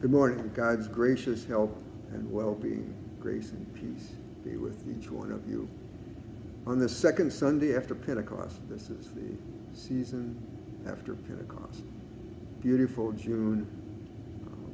Good 0.00 0.12
morning. 0.12 0.48
God's 0.54 0.86
gracious 0.86 1.44
help 1.44 1.76
and 2.12 2.30
well-being, 2.30 2.94
grace 3.18 3.50
and 3.50 3.74
peace 3.74 4.12
be 4.44 4.56
with 4.56 4.84
each 4.88 5.10
one 5.10 5.32
of 5.32 5.48
you. 5.48 5.68
On 6.68 6.78
the 6.78 6.88
second 6.88 7.32
Sunday 7.32 7.76
after 7.76 7.96
Pentecost, 7.96 8.60
this 8.68 8.90
is 8.90 9.10
the 9.10 9.36
season 9.76 10.40
after 10.86 11.16
Pentecost. 11.16 11.82
Beautiful 12.60 13.10
June 13.10 13.66
um, 14.46 14.72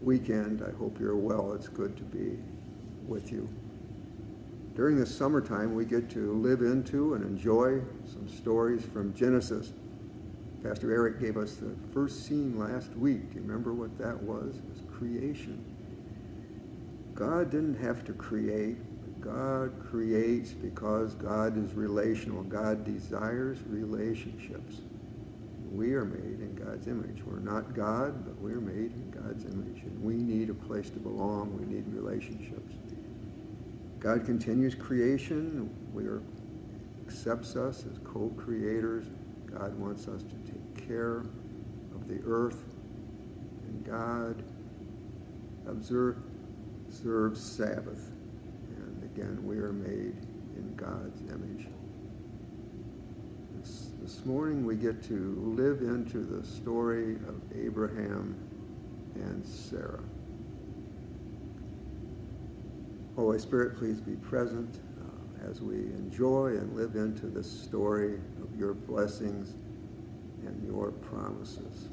weekend. 0.00 0.64
I 0.66 0.74
hope 0.78 0.98
you're 0.98 1.14
well. 1.14 1.52
It's 1.52 1.68
good 1.68 1.94
to 1.98 2.02
be 2.02 2.38
with 3.06 3.30
you. 3.30 3.46
During 4.74 4.96
the 4.96 5.04
summertime, 5.04 5.74
we 5.74 5.84
get 5.84 6.08
to 6.12 6.32
live 6.32 6.62
into 6.62 7.12
and 7.12 7.22
enjoy 7.22 7.82
some 8.10 8.26
stories 8.30 8.82
from 8.82 9.12
Genesis. 9.12 9.74
Pastor 10.66 10.92
Eric 10.92 11.20
gave 11.20 11.36
us 11.36 11.54
the 11.54 11.76
first 11.94 12.26
scene 12.26 12.58
last 12.58 12.90
week. 12.96 13.30
Do 13.30 13.36
you 13.36 13.42
remember 13.42 13.72
what 13.72 13.96
that 13.98 14.20
was? 14.20 14.56
It 14.56 14.64
was 14.68 14.82
creation. 14.90 15.64
God 17.14 17.52
didn't 17.52 17.76
have 17.76 18.04
to 18.06 18.12
create. 18.12 18.76
God 19.20 19.72
creates 19.88 20.50
because 20.50 21.14
God 21.14 21.56
is 21.56 21.74
relational. 21.74 22.42
God 22.42 22.84
desires 22.84 23.58
relationships. 23.68 24.80
We 25.70 25.94
are 25.94 26.04
made 26.04 26.40
in 26.40 26.56
God's 26.56 26.88
image. 26.88 27.22
We're 27.24 27.38
not 27.38 27.72
God, 27.72 28.24
but 28.24 28.36
we're 28.40 28.60
made 28.60 28.90
in 28.90 29.10
God's 29.12 29.44
image. 29.44 29.82
And 29.84 30.02
we 30.02 30.14
need 30.14 30.50
a 30.50 30.54
place 30.54 30.90
to 30.90 30.98
belong. 30.98 31.56
We 31.56 31.72
need 31.72 31.84
relationships. 31.94 32.74
God 34.00 34.24
continues 34.24 34.74
creation. 34.74 35.70
We 35.92 36.06
are, 36.06 36.22
accepts 37.06 37.54
us 37.54 37.84
as 37.88 37.98
co-creators. 38.02 39.06
God 39.46 39.78
wants 39.78 40.08
us 40.08 40.22
to 40.22 40.55
care 40.86 41.24
of 41.94 42.08
the 42.08 42.20
earth. 42.26 42.62
And 43.68 43.84
God 43.84 44.42
observe, 45.66 46.16
observes 46.86 47.40
Sabbath. 47.40 48.10
And 48.76 49.02
again, 49.04 49.44
we 49.44 49.58
are 49.58 49.72
made 49.72 50.16
in 50.56 50.74
God's 50.76 51.20
image. 51.32 51.66
This, 53.58 53.90
this 54.00 54.24
morning 54.24 54.64
we 54.64 54.76
get 54.76 55.02
to 55.04 55.54
live 55.56 55.80
into 55.80 56.18
the 56.18 56.46
story 56.46 57.16
of 57.28 57.40
Abraham 57.54 58.36
and 59.14 59.44
Sarah. 59.46 60.02
Holy 63.16 63.38
Spirit, 63.38 63.78
please 63.78 63.98
be 63.98 64.14
present 64.16 64.78
uh, 65.00 65.50
as 65.50 65.62
we 65.62 65.76
enjoy 65.76 66.48
and 66.48 66.76
live 66.76 66.96
into 66.96 67.26
the 67.26 67.42
story 67.42 68.16
of 68.42 68.58
your 68.58 68.74
blessings 68.74 69.54
and 70.46 70.66
your 70.66 70.90
promises. 70.90 71.88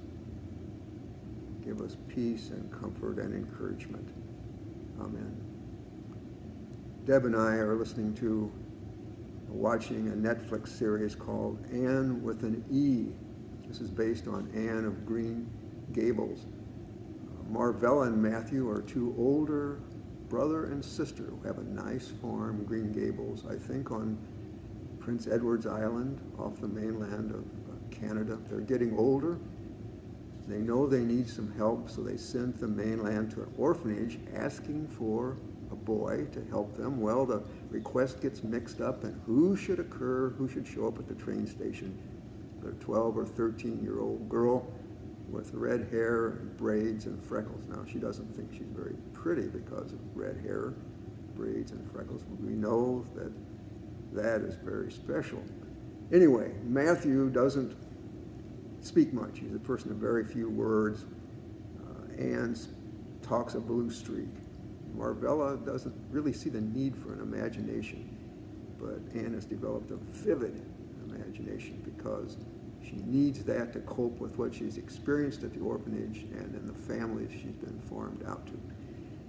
Give 1.64 1.82
us 1.82 1.98
peace 2.08 2.50
and 2.50 2.72
comfort 2.72 3.18
and 3.18 3.34
encouragement. 3.34 4.08
Amen. 5.00 5.36
Deb 7.06 7.26
and 7.26 7.36
I 7.36 7.56
are 7.56 7.76
listening 7.76 8.14
to, 8.16 8.52
watching 9.48 10.10
a 10.10 10.12
Netflix 10.12 10.70
series 10.70 11.16
called 11.16 11.64
Anne 11.72 12.24
with 12.24 12.44
an 12.44 12.64
E. 12.72 13.14
This 13.68 13.82
is 13.82 13.90
based 13.90 14.28
on 14.28 14.50
Anne 14.54 14.86
of 14.86 15.06
Green 15.06 15.50
Gables. 15.92 16.46
Marvella 17.52 18.08
and 18.08 18.22
Matthew 18.22 18.70
are 18.70 18.82
two 18.82 19.14
older 19.18 19.80
brother 20.30 20.66
and 20.66 20.84
sister 20.84 21.24
who 21.24 21.48
have 21.48 21.60
a 21.60 21.64
nice 21.64 22.08
farm, 22.22 22.64
Green 22.66 22.92
Gables, 22.92 23.46
I 23.48 23.56
think 23.56 23.92
on 23.92 24.18
Prince 25.00 25.28
Edward's 25.28 25.68
Island 25.68 26.20
off 26.40 26.60
the 26.60 26.68
mainland 26.68 27.32
of 27.32 27.44
Canada. 28.00 28.38
They're 28.50 28.60
getting 28.60 28.98
older. 28.98 29.38
They 30.48 30.60
know 30.60 30.88
they 30.88 31.04
need 31.04 31.30
some 31.30 31.54
help, 31.56 31.90
so 31.90 32.02
they 32.02 32.18
send 32.18 32.56
the 32.56 32.68
mainland 32.68 33.32
to 33.32 33.44
an 33.44 33.54
orphanage 33.58 34.20
asking 34.36 34.88
for 34.88 35.38
a 35.72 35.76
boy 35.76 36.26
to 36.34 36.44
help 36.50 36.76
them. 36.76 37.00
Well, 37.00 37.26
the 37.26 37.42
request 37.70 38.22
gets 38.22 38.44
mixed 38.44 38.82
up, 38.82 39.04
and 39.04 39.20
who 39.26 39.56
should 39.56 39.80
occur, 39.80 40.30
who 40.38 40.50
should 40.50 40.68
show 40.68 40.88
up 40.88 41.00
at 41.00 41.08
the 41.08 41.16
train 41.16 41.48
station? 41.48 41.98
A 42.66 42.72
12 42.84 43.18
or 43.18 43.26
13 43.26 43.84
year 43.84 44.00
old 44.00 44.30
girl 44.30 44.66
with 45.30 45.54
red 45.54 45.88
hair 45.92 46.28
and 46.28 46.56
braids 46.56 47.08
and 47.08 47.22
freckles. 47.22 47.66
Now, 47.68 47.84
she 47.92 48.00
doesn't 48.00 48.34
think 48.36 48.54
she's 48.54 48.70
very 48.74 48.96
pretty 49.14 49.48
because 49.48 49.92
of 49.92 50.00
red 50.16 50.38
hair, 50.38 50.74
braids, 51.36 51.72
and 51.72 51.92
freckles. 51.92 52.22
but 52.24 52.40
We 52.40 52.54
know 52.54 53.04
that 53.16 53.32
that 54.14 54.42
is 54.48 54.56
very 54.64 54.92
special. 54.92 55.44
Anyway, 56.14 56.52
Matthew 56.64 57.32
doesn't 57.32 57.76
speak 58.82 59.14
much. 59.14 59.40
He's 59.40 59.56
a 59.56 59.60
person 59.60 59.90
of 59.90 59.98
very 59.98 60.24
few 60.24 60.48
words. 60.48 61.06
Uh, 61.82 62.22
Anne 62.22 62.56
talks 63.24 63.56
a 63.56 63.60
blue 63.60 63.90
streak. 63.90 64.30
Marvella 64.96 65.66
doesn't 65.66 65.96
really 66.12 66.32
see 66.32 66.52
the 66.52 66.62
need 66.62 66.96
for 66.96 67.14
an 67.14 67.22
imagination, 67.22 68.16
but 68.80 69.00
Anne 69.20 69.34
has 69.34 69.46
developed 69.46 69.90
a 69.90 69.96
vivid 69.96 70.64
imagination 71.10 71.82
because 71.84 72.38
she 72.84 72.98
needs 73.08 73.44
that 73.46 73.74
to 73.74 73.80
cope 73.80 74.20
with 74.20 74.38
what 74.38 74.54
she's 74.54 74.78
experienced 74.78 75.44
at 75.44 75.52
the 75.52 75.62
orphanage 75.62 76.26
and 76.34 76.54
in 76.54 76.68
the 76.68 76.74
families 76.74 77.32
she's 77.32 77.56
been 77.56 77.80
formed 77.90 78.24
out 78.28 78.46
to. 78.46 78.60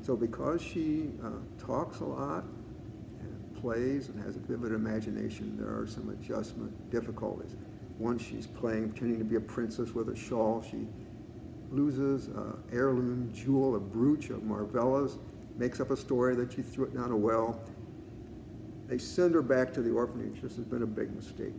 So 0.02 0.16
because 0.16 0.60
she 0.60 1.12
uh, 1.24 1.30
talks 1.58 2.00
a 2.00 2.04
lot 2.04 2.44
and 2.44 2.53
plays 3.64 4.10
and 4.10 4.22
has 4.22 4.36
a 4.36 4.40
vivid 4.40 4.72
imagination, 4.72 5.56
there 5.56 5.74
are 5.74 5.86
some 5.86 6.10
adjustment 6.10 6.90
difficulties. 6.90 7.56
Once 7.98 8.22
she's 8.22 8.46
playing, 8.46 8.90
pretending 8.90 9.18
to 9.18 9.24
be 9.24 9.36
a 9.36 9.40
princess 9.40 9.92
with 9.92 10.10
a 10.10 10.16
shawl, 10.16 10.62
she 10.70 10.86
loses 11.70 12.26
an 12.26 12.62
heirloom 12.70 13.32
jewel, 13.34 13.76
a 13.76 13.80
brooch 13.80 14.28
of 14.28 14.42
Marvella's, 14.42 15.16
makes 15.56 15.80
up 15.80 15.90
a 15.90 15.96
story 15.96 16.34
that 16.36 16.52
she 16.52 16.60
threw 16.60 16.84
it 16.84 16.94
down 16.94 17.10
a 17.10 17.16
well. 17.16 17.58
They 18.86 18.98
send 18.98 19.34
her 19.34 19.40
back 19.40 19.72
to 19.74 19.80
the 19.80 19.92
orphanage. 19.92 20.42
This 20.42 20.56
has 20.56 20.66
been 20.66 20.82
a 20.82 20.86
big 20.86 21.14
mistake. 21.14 21.54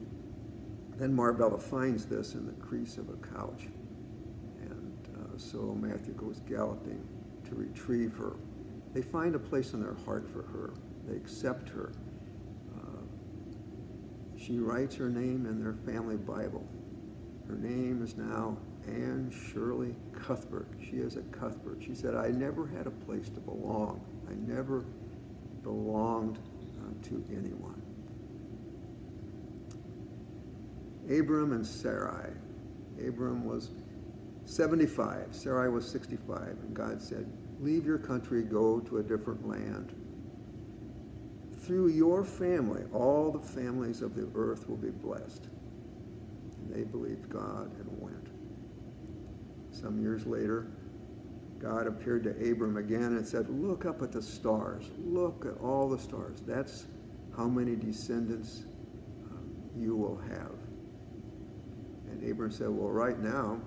Then 0.97 1.11
Marvella 1.11 1.59
finds 1.59 2.05
this 2.05 2.35
in 2.35 2.45
the 2.45 2.53
crease 2.53 2.97
of 2.97 3.09
a 3.09 3.17
couch. 3.35 3.63
And 4.61 5.09
uh, 5.17 5.37
so 5.37 5.75
Matthew 5.81 6.13
goes 6.13 6.39
galloping 6.47 7.03
to 7.49 7.55
retrieve 7.55 8.15
her. 8.17 8.33
They 8.93 9.01
find 9.01 9.33
a 9.33 9.39
place 9.39 9.73
in 9.73 9.81
their 9.81 9.95
heart 10.05 10.29
for 10.29 10.43
her. 10.43 10.71
They 11.07 11.15
accept 11.15 11.69
her. 11.69 11.91
Uh, 12.75 13.01
she 14.37 14.59
writes 14.59 14.95
her 14.95 15.09
name 15.09 15.45
in 15.45 15.61
their 15.61 15.75
family 15.85 16.17
Bible. 16.17 16.65
Her 17.47 17.55
name 17.55 18.01
is 18.03 18.15
now 18.15 18.57
Anne 18.87 19.31
Shirley 19.31 19.95
Cuthbert. 20.13 20.67
She 20.81 20.97
is 20.97 21.15
a 21.15 21.21
Cuthbert. 21.21 21.77
She 21.81 21.93
said, 21.93 22.15
I 22.15 22.29
never 22.29 22.65
had 22.65 22.87
a 22.87 22.91
place 22.91 23.29
to 23.29 23.39
belong. 23.39 24.01
I 24.29 24.33
never 24.51 24.85
belonged 25.63 26.39
uh, 26.79 27.07
to 27.09 27.23
anyone. 27.29 27.81
Abram 31.09 31.53
and 31.53 31.65
Sarai. 31.65 32.31
Abram 33.07 33.45
was 33.45 33.69
75, 34.45 35.27
Sarai 35.31 35.69
was 35.69 35.87
65, 35.87 36.39
and 36.41 36.73
God 36.73 37.01
said, 37.01 37.31
leave 37.59 37.85
your 37.85 37.97
country, 37.97 38.43
go 38.43 38.79
to 38.81 38.97
a 38.97 39.03
different 39.03 39.47
land. 39.47 39.93
Through 41.65 41.87
your 41.89 42.23
family, 42.23 42.83
all 42.93 43.31
the 43.31 43.39
families 43.39 44.03
of 44.03 44.15
the 44.15 44.29
earth 44.35 44.69
will 44.69 44.77
be 44.77 44.91
blessed. 44.91 45.47
And 46.59 46.75
they 46.75 46.83
believed 46.83 47.27
God 47.27 47.71
and 47.79 47.87
went. 47.99 48.27
Some 49.71 49.99
years 49.99 50.27
later, 50.27 50.67
God 51.57 51.87
appeared 51.87 52.23
to 52.25 52.51
Abram 52.51 52.77
again 52.77 53.17
and 53.17 53.25
said, 53.25 53.49
look 53.49 53.85
up 53.85 54.03
at 54.03 54.11
the 54.11 54.21
stars. 54.21 54.91
Look 54.99 55.47
at 55.47 55.59
all 55.59 55.89
the 55.89 55.97
stars. 55.97 56.43
That's 56.45 56.85
how 57.35 57.47
many 57.47 57.75
descendants 57.75 58.65
um, 59.31 59.49
you 59.75 59.95
will 59.95 60.17
have. 60.17 60.51
And 62.11 62.29
Abram 62.29 62.51
said, 62.51 62.69
well, 62.69 62.91
right 62.91 63.19
now, 63.19 63.59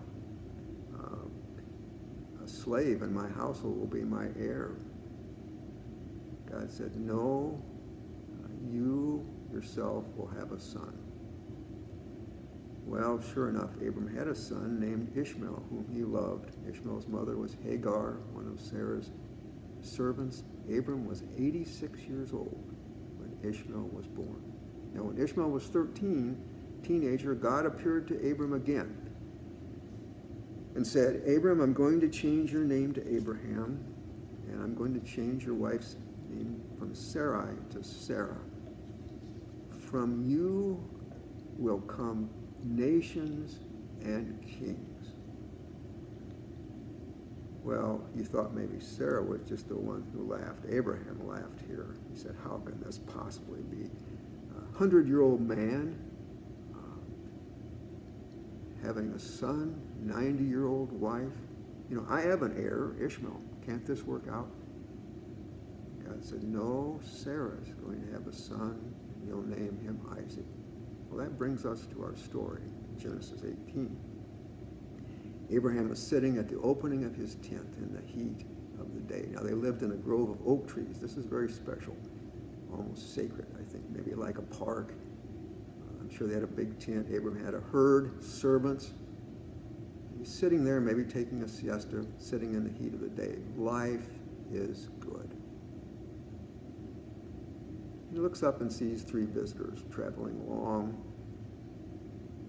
uh, 0.96 2.44
a 2.44 2.46
slave 2.46 3.02
in 3.02 3.12
my 3.12 3.28
household 3.28 3.76
will 3.76 3.86
be 3.86 4.04
my 4.04 4.28
heir. 4.38 4.76
God 6.48 6.70
said, 6.70 6.96
no, 6.96 7.60
you 8.70 9.26
yourself 9.52 10.04
will 10.16 10.28
have 10.38 10.52
a 10.52 10.60
son. 10.60 10.96
Well, 12.84 13.20
sure 13.34 13.50
enough, 13.50 13.74
Abram 13.76 14.14
had 14.16 14.28
a 14.28 14.34
son 14.34 14.80
named 14.80 15.12
Ishmael, 15.14 15.62
whom 15.68 15.86
he 15.92 16.04
loved. 16.04 16.56
Ishmael's 16.66 17.06
mother 17.06 17.36
was 17.36 17.56
Hagar, 17.62 18.18
one 18.32 18.46
of 18.46 18.58
Sarah's 18.58 19.10
servants. 19.82 20.42
Abram 20.74 21.06
was 21.06 21.22
86 21.36 22.00
years 22.02 22.32
old 22.32 22.74
when 23.18 23.50
Ishmael 23.50 23.90
was 23.92 24.06
born. 24.06 24.42
Now, 24.94 25.02
when 25.02 25.22
Ishmael 25.22 25.50
was 25.50 25.64
13, 25.64 26.36
teenager, 26.82 27.34
God 27.34 27.66
appeared 27.66 28.08
to 28.08 28.30
Abram 28.30 28.54
again 28.54 28.96
and 30.74 30.86
said, 30.86 31.22
Abram, 31.28 31.60
I'm 31.60 31.74
going 31.74 32.00
to 32.00 32.08
change 32.08 32.52
your 32.52 32.64
name 32.64 32.94
to 32.94 33.14
Abraham, 33.14 33.84
and 34.48 34.62
I'm 34.62 34.74
going 34.74 34.98
to 34.98 35.06
change 35.06 35.44
your 35.44 35.54
wife's 35.54 35.96
name 36.30 36.62
from 36.78 36.94
Sarai 36.94 37.54
to 37.70 37.82
Sarah. 37.82 38.38
From 39.90 40.29
you 40.29 40.82
will 41.56 41.81
come 41.81 42.29
nations 42.62 43.61
and 44.02 44.38
kings. 44.43 45.14
Well, 47.62 48.02
you 48.14 48.25
thought 48.25 48.55
maybe 48.55 48.81
Sarah 48.81 49.23
was 49.23 49.40
just 49.49 49.69
the 49.69 49.76
one 49.76 50.06
who 50.12 50.31
laughed. 50.31 50.67
Abraham 50.69 51.26
laughed 51.26 51.61
here. 51.67 51.94
He 52.12 52.19
said, 52.19 52.37
How 52.44 52.58
can 52.58 52.79
this 52.82 52.99
possibly 52.99 53.61
be? 53.62 53.88
A 54.56 54.79
hundred 54.79 55.08
year 55.08 55.23
old 55.23 55.40
man 55.40 55.99
uh, 56.75 56.79
having 58.87 59.11
a 59.12 59.19
son, 59.19 59.81
90 60.02 60.44
year 60.44 60.67
old 60.67 60.93
wife. 60.93 61.32
You 61.88 61.96
know, 61.96 62.06
I 62.11 62.20
have 62.20 62.43
an 62.43 62.55
heir, 62.58 62.94
Ishmael. 63.02 63.40
Can't 63.64 63.87
this 63.87 64.02
work 64.02 64.29
out? 64.31 64.50
God 66.06 66.23
said, 66.23 66.43
No, 66.43 67.00
Sarah's 67.02 67.73
going 67.85 68.05
to 68.06 68.12
have 68.12 68.26
a 68.26 68.32
son, 68.32 68.94
you'll 69.28 69.46
name 69.46 69.78
him 69.82 70.00
Isaac. 70.12 70.44
Well, 71.10 71.25
that 71.25 71.38
brings 71.38 71.64
us 71.64 71.86
to 71.86 72.02
our 72.02 72.16
story, 72.16 72.62
Genesis 72.98 73.42
18. 73.44 73.96
Abraham 75.50 75.88
was 75.88 75.98
sitting 75.98 76.36
at 76.38 76.48
the 76.48 76.58
opening 76.60 77.04
of 77.04 77.14
his 77.14 77.36
tent 77.36 77.75
in 77.78 77.92
the 77.94 78.02
heat 78.06 78.46
of 78.80 78.94
the 78.94 79.00
day. 79.00 79.28
Now, 79.30 79.42
they 79.42 79.52
lived 79.52 79.82
in 79.82 79.92
a 79.92 79.96
grove 79.96 80.30
of 80.30 80.38
oak 80.46 80.69
trees. 80.69 80.98
This 81.00 81.16
is 81.16 81.25
very 81.25 81.50
special, 81.50 81.96
almost 82.70 83.14
sacred, 83.14 83.46
I 83.58 83.70
think, 83.70 83.84
maybe 83.90 84.14
like 84.14 84.38
a 84.38 84.42
park. 84.42 84.92
Uh, 84.92 86.00
I'm 86.00 86.14
sure 86.14 86.26
they 86.26 86.34
had 86.34 86.42
a 86.42 86.46
big 86.46 86.78
tent. 86.78 87.08
Abraham 87.10 87.42
had 87.42 87.54
a 87.54 87.60
herd, 87.60 88.22
servants. 88.22 88.92
He's 90.19 90.28
sitting 90.28 90.64
there, 90.64 90.80
maybe 90.80 91.04
taking 91.04 91.42
a 91.42 91.48
siesta, 91.48 92.04
sitting 92.19 92.54
in 92.54 92.64
the 92.64 92.70
heat 92.70 92.92
of 92.92 93.00
the 93.00 93.08
day. 93.08 93.38
Life 93.56 94.08
is 94.52 94.88
good. 95.00 95.38
He 98.18 98.22
looks 98.24 98.42
up 98.42 98.60
and 98.60 98.72
sees 98.72 99.04
three 99.04 99.26
visitors 99.26 99.84
traveling 99.92 100.40
along 100.40 101.00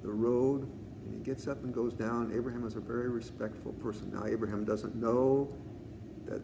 the 0.01 0.09
road 0.09 0.63
and 1.05 1.13
he 1.13 1.19
gets 1.19 1.47
up 1.47 1.63
and 1.63 1.71
goes 1.71 1.93
down. 1.93 2.31
Abraham 2.35 2.65
is 2.65 2.75
a 2.75 2.79
very 2.79 3.07
respectful 3.07 3.73
person. 3.73 4.09
Now, 4.11 4.25
Abraham 4.25 4.65
doesn't 4.65 4.95
know 4.95 5.53
that 6.25 6.41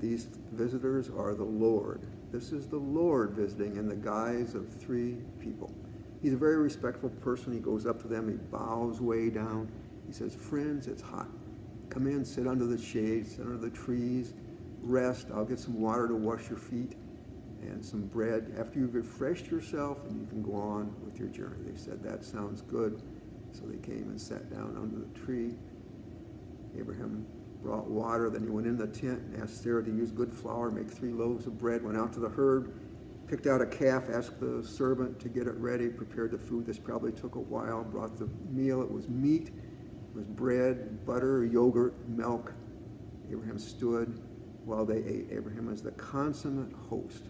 these 0.00 0.28
visitors 0.52 1.10
are 1.10 1.34
the 1.34 1.44
Lord. 1.44 2.06
This 2.32 2.50
is 2.50 2.66
the 2.66 2.78
Lord 2.78 3.32
visiting 3.32 3.76
in 3.76 3.90
the 3.90 3.94
guise 3.94 4.54
of 4.54 4.72
three 4.72 5.18
people. 5.38 5.70
He's 6.22 6.32
a 6.32 6.38
very 6.38 6.56
respectful 6.56 7.10
person. 7.10 7.52
He 7.52 7.58
goes 7.58 7.84
up 7.84 8.00
to 8.00 8.08
them, 8.08 8.26
he 8.26 8.36
bows 8.36 9.02
way 9.02 9.28
down. 9.28 9.70
He 10.06 10.14
says, 10.14 10.34
Friends, 10.34 10.86
it's 10.86 11.02
hot. 11.02 11.28
Come 11.90 12.06
in, 12.06 12.24
sit 12.24 12.46
under 12.46 12.64
the 12.64 12.80
shade, 12.80 13.26
sit 13.26 13.40
under 13.40 13.58
the 13.58 13.68
trees, 13.68 14.32
rest. 14.80 15.28
I'll 15.34 15.44
get 15.44 15.58
some 15.58 15.78
water 15.78 16.08
to 16.08 16.14
wash 16.14 16.48
your 16.48 16.58
feet 16.58 16.94
and 17.62 17.84
some 17.84 18.06
bread. 18.06 18.54
After 18.58 18.78
you've 18.78 18.94
refreshed 18.94 19.46
yourself, 19.46 19.98
and 20.06 20.20
you 20.20 20.26
can 20.26 20.42
go 20.42 20.54
on 20.54 20.94
with 21.04 21.18
your 21.18 21.28
journey. 21.28 21.70
They 21.70 21.78
said, 21.78 22.02
That 22.02 22.24
sounds 22.24 22.62
good. 22.62 23.02
So 23.52 23.62
they 23.66 23.78
came 23.78 24.08
and 24.08 24.20
sat 24.20 24.50
down 24.50 24.76
under 24.76 24.98
the 24.98 25.26
tree. 25.26 25.54
Abraham 26.78 27.26
brought 27.62 27.88
water. 27.88 28.30
Then 28.30 28.42
he 28.42 28.48
went 28.48 28.66
in 28.66 28.76
the 28.76 28.86
tent 28.86 29.20
and 29.20 29.42
asked 29.42 29.62
Sarah 29.62 29.84
to 29.84 29.90
use 29.90 30.10
good 30.10 30.32
flour, 30.32 30.70
make 30.70 30.90
three 30.90 31.12
loaves 31.12 31.46
of 31.46 31.58
bread, 31.58 31.84
went 31.84 31.96
out 31.96 32.12
to 32.14 32.20
the 32.20 32.28
herd, 32.28 32.72
picked 33.28 33.46
out 33.46 33.60
a 33.60 33.66
calf, 33.66 34.04
asked 34.10 34.40
the 34.40 34.66
servant 34.66 35.20
to 35.20 35.28
get 35.28 35.46
it 35.46 35.54
ready, 35.56 35.88
prepared 35.88 36.32
the 36.32 36.38
food. 36.38 36.66
This 36.66 36.78
probably 36.78 37.12
took 37.12 37.34
a 37.34 37.40
while, 37.40 37.84
brought 37.84 38.18
the 38.18 38.28
meal. 38.50 38.82
It 38.82 38.90
was 38.90 39.08
meat, 39.08 39.48
it 39.48 40.16
was 40.16 40.24
bread, 40.24 41.04
butter, 41.06 41.44
yogurt, 41.44 41.94
milk. 42.08 42.52
Abraham 43.30 43.58
stood 43.58 44.20
while 44.64 44.84
they 44.84 44.98
ate. 44.98 45.28
Abraham 45.30 45.66
was 45.66 45.82
the 45.82 45.92
consummate 45.92 46.72
host. 46.88 47.28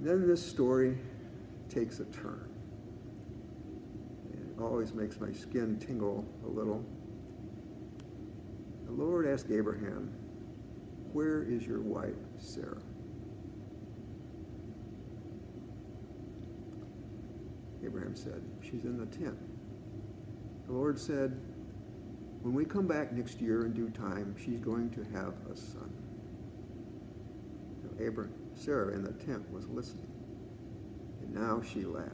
Then 0.00 0.26
this 0.26 0.44
story 0.46 0.98
takes 1.68 2.00
a 2.00 2.04
turn 2.06 2.48
It 4.32 4.62
always 4.62 4.94
makes 4.94 5.20
my 5.20 5.32
skin 5.32 5.78
tingle 5.78 6.24
a 6.44 6.48
little. 6.48 6.84
The 8.86 8.92
Lord 8.92 9.26
asked 9.26 9.50
Abraham, 9.50 10.12
Where 11.12 11.42
is 11.42 11.66
your 11.66 11.80
wife, 11.80 12.14
Sarah? 12.38 12.80
Abraham 17.84 18.14
said, 18.16 18.42
She's 18.62 18.84
in 18.84 18.98
the 18.98 19.06
tent. 19.06 19.38
The 20.66 20.72
Lord 20.72 20.98
said, 20.98 21.38
When 22.42 22.54
we 22.54 22.64
come 22.64 22.86
back 22.86 23.12
next 23.12 23.40
year 23.40 23.66
in 23.66 23.72
due 23.72 23.90
time, 23.90 24.34
she's 24.38 24.60
going 24.60 24.90
to 24.90 25.04
have 25.12 25.34
a 25.52 25.56
son. 25.56 25.92
Abraham, 27.98 28.34
Sarah 28.56 28.92
in 28.94 29.04
the 29.04 29.12
tent 29.12 29.48
was 29.52 29.68
listening. 29.68 30.10
And 31.22 31.32
now 31.34 31.62
she 31.62 31.84
laughed. 31.84 32.10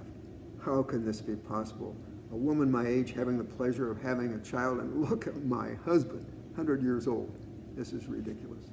How 0.62 0.82
can 0.82 1.04
this 1.04 1.20
be 1.20 1.36
possible? 1.36 1.96
a 2.32 2.36
woman 2.36 2.70
my 2.70 2.86
age 2.86 3.12
having 3.12 3.36
the 3.36 3.44
pleasure 3.44 3.90
of 3.90 4.00
having 4.00 4.32
a 4.32 4.38
child, 4.38 4.78
and 4.80 5.08
look 5.08 5.26
at 5.26 5.44
my 5.44 5.74
husband, 5.84 6.24
100 6.54 6.82
years 6.82 7.06
old. 7.06 7.38
This 7.76 7.92
is 7.92 8.06
ridiculous. 8.06 8.64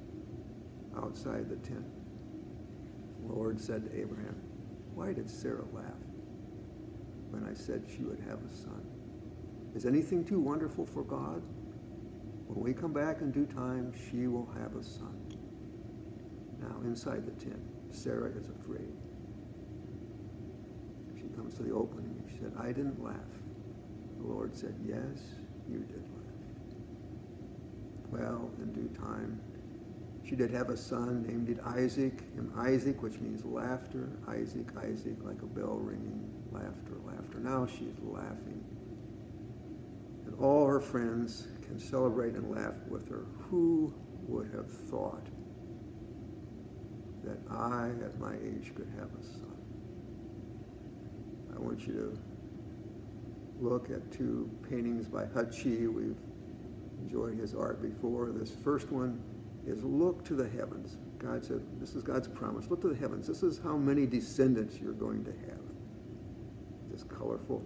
Outside 0.96 1.48
the 1.48 1.56
tent, 1.56 1.84
the 3.26 3.32
Lord 3.32 3.60
said 3.60 3.84
to 3.84 4.00
Abraham, 4.00 4.34
Why 4.94 5.12
did 5.12 5.28
Sarah 5.28 5.64
laugh 5.74 5.84
when 7.28 7.44
I 7.44 7.54
said 7.54 7.84
she 7.86 8.02
would 8.02 8.18
have 8.20 8.38
a 8.42 8.56
son? 8.56 8.82
Is 9.74 9.84
anything 9.84 10.24
too 10.24 10.40
wonderful 10.40 10.86
for 10.86 11.02
God? 11.02 11.42
When 12.46 12.60
we 12.60 12.72
come 12.72 12.92
back 12.92 13.20
in 13.20 13.30
due 13.30 13.46
time, 13.46 13.92
she 14.10 14.26
will 14.26 14.48
have 14.58 14.74
a 14.74 14.82
son. 14.82 15.19
Now, 16.60 16.76
inside 16.84 17.24
the 17.24 17.44
tent, 17.44 17.62
Sarah 17.90 18.30
is 18.30 18.48
afraid. 18.48 18.92
She 21.16 21.28
comes 21.36 21.54
to 21.54 21.62
the 21.62 21.72
opening. 21.72 22.22
She 22.30 22.38
said, 22.38 22.52
I 22.58 22.68
didn't 22.68 23.02
laugh. 23.02 23.16
The 24.18 24.26
Lord 24.26 24.54
said, 24.54 24.74
Yes, 24.86 25.18
you 25.68 25.78
did 25.78 26.02
laugh. 26.02 26.30
Well, 28.10 28.50
in 28.58 28.72
due 28.72 28.88
time, 28.98 29.40
she 30.28 30.36
did 30.36 30.50
have 30.50 30.68
a 30.70 30.76
son 30.76 31.24
named 31.26 31.48
it 31.48 31.58
Isaac, 31.64 32.22
and 32.36 32.52
Isaac, 32.56 33.02
which 33.02 33.18
means 33.18 33.44
laughter. 33.44 34.10
Isaac, 34.28 34.68
Isaac, 34.76 35.16
like 35.22 35.42
a 35.42 35.46
bell 35.46 35.78
ringing, 35.80 36.30
laughter, 36.52 36.94
laughter. 37.04 37.38
Now 37.40 37.66
she's 37.66 37.98
laughing. 38.02 38.64
And 40.26 40.34
all 40.38 40.66
her 40.66 40.80
friends 40.80 41.48
can 41.62 41.78
celebrate 41.78 42.34
and 42.34 42.54
laugh 42.54 42.74
with 42.88 43.08
her. 43.08 43.24
Who 43.48 43.92
would 44.28 44.50
have 44.54 44.70
thought 44.70 45.26
that 47.24 47.38
I, 47.50 47.90
at 48.04 48.18
my 48.18 48.34
age, 48.34 48.72
could 48.74 48.88
have 48.98 49.08
a 49.08 49.22
son? 49.22 49.56
I 51.54 51.58
want 51.58 51.86
you 51.86 51.92
to 51.94 52.18
look 53.60 53.90
at 53.90 54.10
two 54.10 54.50
paintings 54.68 55.06
by 55.06 55.24
Chi. 55.26 55.86
We've 55.86 56.16
enjoyed 57.02 57.38
his 57.38 57.54
art 57.54 57.82
before. 57.82 58.30
This 58.32 58.52
first 58.64 58.90
one 58.90 59.20
is 59.66 59.82
look 59.84 60.24
to 60.24 60.34
the 60.34 60.48
heavens. 60.48 60.96
God 61.18 61.44
said, 61.44 61.60
this 61.78 61.94
is 61.94 62.02
God's 62.02 62.28
promise. 62.28 62.68
Look 62.70 62.80
to 62.80 62.88
the 62.88 62.96
heavens. 62.96 63.26
This 63.26 63.42
is 63.42 63.60
how 63.62 63.76
many 63.76 64.06
descendants 64.06 64.78
you're 64.80 64.92
going 64.92 65.24
to 65.24 65.32
have. 65.32 65.60
This 66.90 67.04
colorful. 67.04 67.62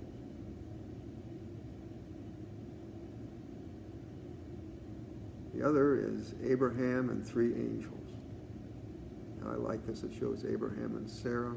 The 5.54 5.62
other 5.66 5.96
is 5.96 6.34
Abraham 6.44 7.10
and 7.10 7.24
three 7.24 7.54
angels. 7.54 8.03
I 9.46 9.54
like 9.56 9.86
this. 9.86 10.02
It 10.02 10.12
shows 10.18 10.44
Abraham 10.48 10.96
and 10.96 11.08
Sarah 11.08 11.54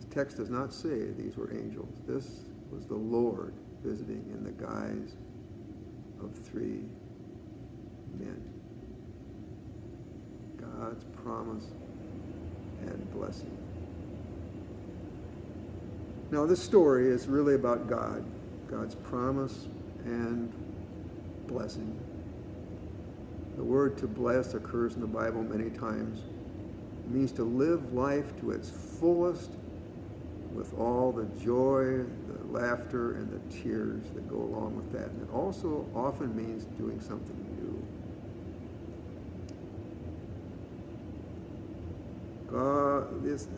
The 0.00 0.06
text 0.14 0.36
does 0.36 0.50
not 0.50 0.72
say 0.72 1.10
these 1.16 1.36
were 1.36 1.52
angels. 1.52 2.00
This 2.06 2.40
was 2.70 2.86
the 2.86 2.94
Lord 2.94 3.54
visiting 3.82 4.24
in 4.32 4.44
the 4.44 4.52
guise 4.52 5.16
of 6.22 6.34
three 6.34 6.82
men. 8.18 8.42
God's 10.56 11.04
promise 11.22 11.66
and 12.80 13.12
blessing. 13.12 13.56
Now, 16.30 16.44
this 16.44 16.62
story 16.62 17.08
is 17.08 17.26
really 17.26 17.54
about 17.54 17.88
God, 17.88 18.24
God's 18.68 18.94
promise 18.96 19.66
and 20.04 20.52
blessing. 21.46 21.98
The 23.56 23.64
word 23.64 23.96
to 23.98 24.06
bless 24.06 24.52
occurs 24.52 24.94
in 24.94 25.00
the 25.00 25.06
Bible 25.06 25.42
many 25.42 25.70
times. 25.70 26.20
It 27.04 27.10
means 27.10 27.32
to 27.32 27.44
live 27.44 27.94
life 27.94 28.38
to 28.40 28.50
its 28.50 28.68
fullest 28.68 29.52
with 30.52 30.78
all 30.78 31.10
the 31.10 31.24
joy, 31.42 32.04
the 32.28 32.46
laughter, 32.50 33.14
and 33.14 33.30
the 33.30 33.62
tears 33.62 34.02
that 34.14 34.28
go 34.28 34.36
along 34.36 34.76
with 34.76 34.92
that. 34.92 35.10
And 35.10 35.22
it 35.22 35.32
also 35.32 35.86
often 35.94 36.36
means 36.36 36.64
doing 36.78 37.00
something 37.00 37.36
new. 37.56 37.82
God, 42.50 43.24
this, 43.24 43.48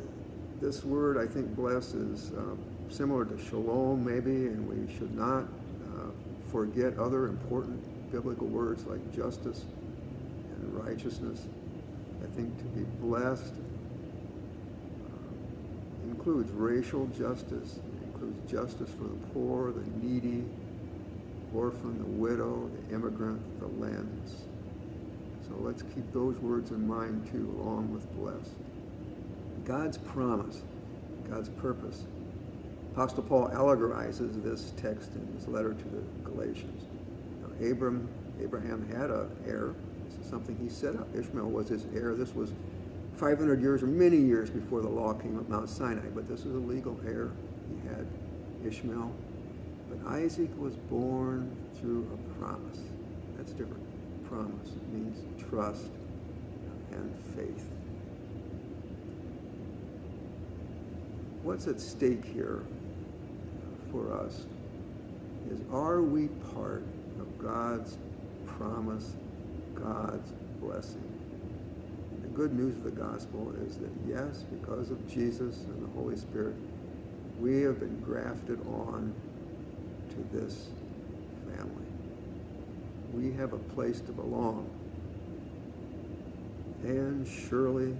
this 0.61 0.85
word, 0.85 1.19
I 1.19 1.26
think, 1.26 1.55
bless, 1.57 1.95
is 1.95 2.33
uh, 2.33 2.55
similar 2.88 3.25
to 3.25 3.38
shalom, 3.47 4.05
maybe, 4.05 4.47
and 4.47 4.69
we 4.69 4.95
should 4.97 5.14
not 5.17 5.43
uh, 5.43 6.11
forget 6.52 6.97
other 6.99 7.26
important 7.26 7.83
biblical 8.12 8.47
words 8.47 8.87
like 8.87 9.14
justice 9.14 9.64
righteousness. 10.82 11.47
I 12.23 12.26
think 12.37 12.56
to 12.58 12.64
be 12.64 12.85
blessed 13.00 13.54
uh, 15.04 16.11
includes 16.11 16.50
racial 16.52 17.06
justice, 17.06 17.78
includes 18.04 18.50
justice 18.50 18.90
for 18.90 19.04
the 19.04 19.26
poor, 19.32 19.73
the 19.73 19.85
needy, 20.02 20.44
orphan, 21.54 21.99
the 21.99 22.04
widow, 22.04 22.68
the 22.68 22.94
immigrant, 22.94 23.40
the 23.61 23.66
lens. 23.66 24.44
So 25.47 25.54
let's 25.61 25.82
keep 25.82 26.12
those 26.12 26.37
words 26.38 26.70
in 26.70 26.87
mind 26.87 27.28
too, 27.30 27.54
along 27.61 27.92
with 27.92 28.11
blessed. 28.16 28.56
God's 29.64 29.99
promise, 29.99 30.62
God's 31.30 31.49
purpose. 31.50 32.04
Apostle 32.92 33.23
Paul 33.23 33.49
allegorizes 33.50 34.42
this 34.42 34.73
text 34.76 35.12
in 35.14 35.26
his 35.35 35.47
letter 35.47 35.73
to 35.73 35.85
the 35.85 36.02
Galatians. 36.25 36.85
Now, 37.40 37.70
Abram, 37.70 38.08
Abraham 38.42 38.88
had 38.88 39.11
an 39.11 39.30
heir. 39.47 39.75
Something 40.28 40.56
he 40.56 40.68
set 40.68 40.97
up. 40.97 41.08
Ishmael 41.14 41.49
was 41.49 41.68
his 41.68 41.87
heir. 41.94 42.14
This 42.14 42.35
was 42.35 42.52
500 43.16 43.61
years 43.61 43.82
or 43.82 43.87
many 43.87 44.18
years 44.18 44.50
before 44.50 44.82
the 44.82 44.88
law 44.88 45.14
came 45.14 45.38
at 45.38 45.49
Mount 45.49 45.68
Sinai, 45.68 46.06
but 46.14 46.28
this 46.28 46.44
was 46.44 46.54
a 46.54 46.58
legal 46.58 46.99
heir. 47.06 47.30
He 47.68 47.88
had 47.88 48.06
Ishmael. 48.64 49.12
But 49.88 50.06
Isaac 50.12 50.50
was 50.58 50.76
born 50.76 51.50
through 51.80 52.06
a 52.12 52.38
promise. 52.38 52.80
That's 53.37 53.52
different. 53.52 53.82
Promise 54.28 54.68
it 54.68 54.88
means 54.92 55.18
trust 55.49 55.90
and 56.92 57.14
faith. 57.35 57.70
What's 61.42 61.66
at 61.66 61.80
stake 61.80 62.25
here 62.25 62.62
for 63.90 64.12
us 64.12 64.44
is 65.50 65.61
are 65.73 66.02
we 66.02 66.28
part 66.54 66.85
of 67.18 67.38
God's 67.42 67.97
promise, 68.47 69.16
God's 69.80 70.32
blessing? 70.61 71.04
The 72.23 72.28
good 72.28 72.52
news 72.52 72.76
of 72.76 72.85
the 72.85 72.90
gospel 72.90 73.52
is 73.66 73.78
that 73.78 73.90
yes, 74.06 74.44
because 74.50 74.90
of 74.90 75.06
Jesus 75.08 75.64
and 75.64 75.82
the 75.82 75.90
Holy 76.00 76.16
Spirit, 76.16 76.56
we 77.40 77.62
have 77.62 77.80
been 77.80 78.00
grafted 78.00 78.61
on 78.66 79.14
to 80.11 80.37
this 80.37 80.68
family. 81.47 81.87
We 83.12 83.32
have 83.32 83.52
a 83.52 83.58
place 83.58 84.00
to 84.02 84.12
belong. 84.12 84.68
Anne 86.85 87.26
Shirley 87.26 87.97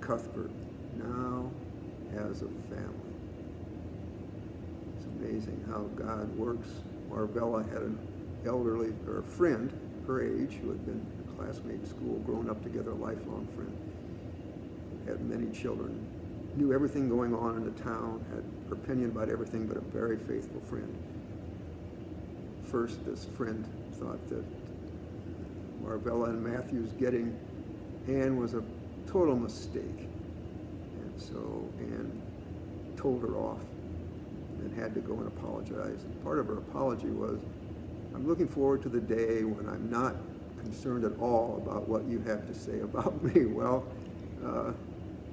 Cuthbert 0.00 0.50
now 0.96 1.50
has 2.14 2.42
a 2.42 2.48
family. 2.70 3.14
It's 4.96 5.06
amazing 5.06 5.64
how 5.68 5.82
God 6.02 6.34
works. 6.36 6.68
Marvella 7.10 7.68
had 7.72 7.82
an 7.82 7.98
elderly, 8.46 8.92
or 9.06 9.18
a 9.18 9.22
friend, 9.22 9.72
her 10.08 10.22
age, 10.22 10.54
who 10.54 10.70
had 10.70 10.84
been 10.84 11.06
a 11.20 11.36
classmate 11.36 11.76
in 11.76 11.86
school, 11.86 12.18
grown 12.26 12.50
up 12.50 12.62
together, 12.62 12.90
a 12.90 12.94
lifelong 12.94 13.46
friend, 13.54 13.76
had 15.06 15.20
many 15.20 15.50
children, 15.52 16.04
knew 16.56 16.72
everything 16.72 17.08
going 17.08 17.34
on 17.34 17.56
in 17.56 17.64
the 17.64 17.82
town, 17.82 18.24
had 18.30 18.42
her 18.68 18.74
opinion 18.74 19.10
about 19.10 19.28
everything, 19.28 19.66
but 19.66 19.76
a 19.76 19.80
very 19.80 20.16
faithful 20.16 20.60
friend. 20.62 20.96
First, 22.64 23.04
this 23.04 23.26
friend 23.36 23.64
thought 23.92 24.28
that 24.30 24.44
Marvella 25.82 26.30
and 26.30 26.42
Matthews 26.42 26.90
getting 26.98 27.38
Anne 28.08 28.38
was 28.38 28.54
a 28.54 28.62
total 29.06 29.36
mistake. 29.36 30.08
And 30.94 31.12
so 31.16 31.68
Anne 31.78 32.22
told 32.96 33.22
her 33.22 33.36
off 33.36 33.60
and 34.60 34.74
had 34.74 34.94
to 34.94 35.00
go 35.00 35.14
and 35.14 35.26
apologize. 35.28 36.02
And 36.04 36.24
part 36.24 36.38
of 36.38 36.46
her 36.46 36.58
apology 36.58 37.08
was, 37.08 37.38
I'm 38.14 38.26
looking 38.26 38.48
forward 38.48 38.82
to 38.82 38.88
the 38.88 39.00
day 39.00 39.44
when 39.44 39.68
I'm 39.68 39.90
not 39.90 40.16
concerned 40.60 41.04
at 41.04 41.18
all 41.20 41.62
about 41.64 41.88
what 41.88 42.04
you 42.06 42.20
have 42.20 42.46
to 42.46 42.54
say 42.54 42.80
about 42.80 43.22
me. 43.34 43.46
Well, 43.46 43.84
uh, 44.44 44.72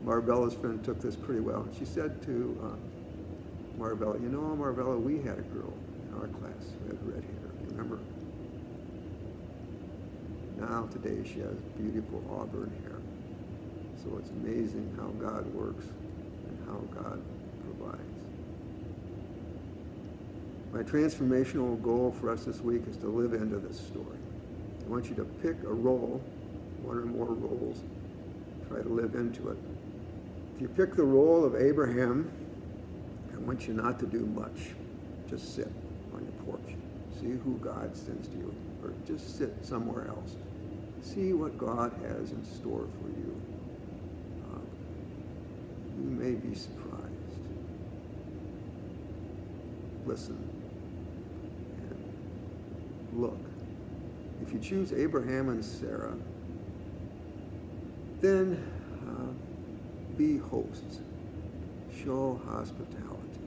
Marvella's 0.05 0.53
friend 0.53 0.83
took 0.83 1.01
this 1.01 1.15
pretty 1.15 1.41
well. 1.41 1.61
And 1.61 1.75
she 1.75 1.85
said 1.85 2.21
to 2.23 2.57
uh, 2.63 3.81
Marvella, 3.81 4.21
you 4.21 4.29
know, 4.29 4.39
Marvella, 4.55 4.99
we 5.01 5.17
had 5.17 5.39
a 5.39 5.43
girl 5.43 5.73
in 6.07 6.13
our 6.19 6.27
class 6.27 6.73
who 6.79 6.87
had 6.89 7.07
red 7.07 7.23
hair. 7.23 7.51
Remember? 7.71 7.99
Now 10.57 10.87
today 10.91 11.27
she 11.27 11.39
has 11.39 11.57
beautiful 11.77 12.23
auburn 12.29 12.71
hair. 12.83 12.99
So 14.03 14.17
it's 14.17 14.29
amazing 14.31 14.93
how 14.97 15.07
God 15.19 15.45
works 15.53 15.85
and 16.47 16.57
how 16.67 16.79
God 17.01 17.21
provides. 17.65 18.14
My 20.75 20.83
transformational 20.83 21.81
goal 21.81 22.13
for 22.19 22.29
us 22.29 22.43
this 22.43 22.59
week 22.59 22.81
is 22.89 22.97
to 22.97 23.07
live 23.07 23.31
into 23.31 23.59
this 23.59 23.79
story. 23.79 24.17
I 24.85 24.89
want 24.89 25.05
you 25.05 25.15
to 25.15 25.23
pick 25.23 25.55
a 25.63 25.71
role, 25.71 26.21
one 26.83 26.97
or 26.97 27.05
more 27.05 27.27
roles, 27.27 27.81
try 28.67 28.81
to 28.81 28.89
live 28.89 29.15
into 29.15 29.51
it. 29.51 29.57
If 30.53 30.61
you 30.61 30.67
pick 30.67 30.93
the 30.93 31.03
role 31.05 31.45
of 31.45 31.55
Abraham, 31.55 32.29
I 33.33 33.37
want 33.39 33.69
you 33.69 33.73
not 33.73 33.99
to 33.99 34.05
do 34.05 34.25
much. 34.25 34.75
Just 35.29 35.55
sit 35.55 35.71
on 36.13 36.21
your 36.25 36.43
porch. 36.43 36.75
See 37.21 37.39
who 37.45 37.57
God 37.61 37.95
sends 37.95 38.27
to 38.27 38.35
you. 38.35 38.53
Or 38.83 38.91
just 39.07 39.37
sit 39.37 39.53
somewhere 39.65 40.09
else. 40.09 40.35
See 41.01 41.31
what 41.31 41.57
God 41.57 41.93
has 42.01 42.31
in 42.31 42.43
store 42.43 42.85
for 42.99 43.07
you. 43.17 43.41
Uh, 44.51 44.59
you 45.97 46.09
may 46.09 46.31
be 46.31 46.53
surprised. 46.53 47.05
Listen 50.05 50.64
look. 53.15 53.39
If 54.41 54.53
you 54.53 54.59
choose 54.59 54.93
Abraham 54.93 55.49
and 55.49 55.63
Sarah, 55.63 56.15
then 58.21 58.61
uh, 59.07 60.17
be 60.17 60.37
hosts. 60.37 60.99
Show 62.03 62.39
hospitality 62.47 63.39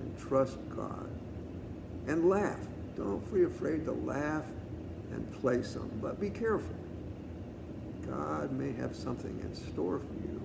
and 0.00 0.18
trust 0.18 0.58
God. 0.74 1.10
And 2.06 2.28
laugh. 2.28 2.58
Don't 2.96 3.32
be 3.32 3.44
afraid 3.44 3.84
to 3.84 3.92
laugh 3.92 4.44
and 5.12 5.32
play 5.40 5.62
some, 5.62 5.90
but 6.00 6.20
be 6.20 6.30
careful. 6.30 6.76
God 8.08 8.52
may 8.52 8.72
have 8.72 8.96
something 8.96 9.38
in 9.42 9.54
store 9.54 9.98
for 9.98 10.14
you 10.26 10.40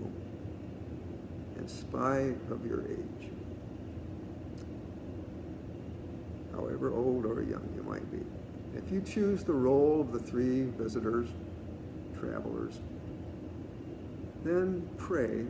in 1.57 1.67
spite 1.67 2.51
of 2.51 2.65
your 2.65 2.81
age. 2.83 3.29
However 6.53 6.93
old 6.93 7.25
or 7.25 7.41
young 7.41 7.67
you 7.75 7.83
might 7.83 8.09
be. 8.11 8.19
If 8.75 8.91
you 8.91 9.01
choose 9.01 9.43
the 9.43 9.53
role 9.53 10.01
of 10.01 10.11
the 10.11 10.19
three 10.19 10.63
visitors, 10.63 11.29
travelers, 12.19 12.79
then 14.43 14.87
pray 14.97 15.45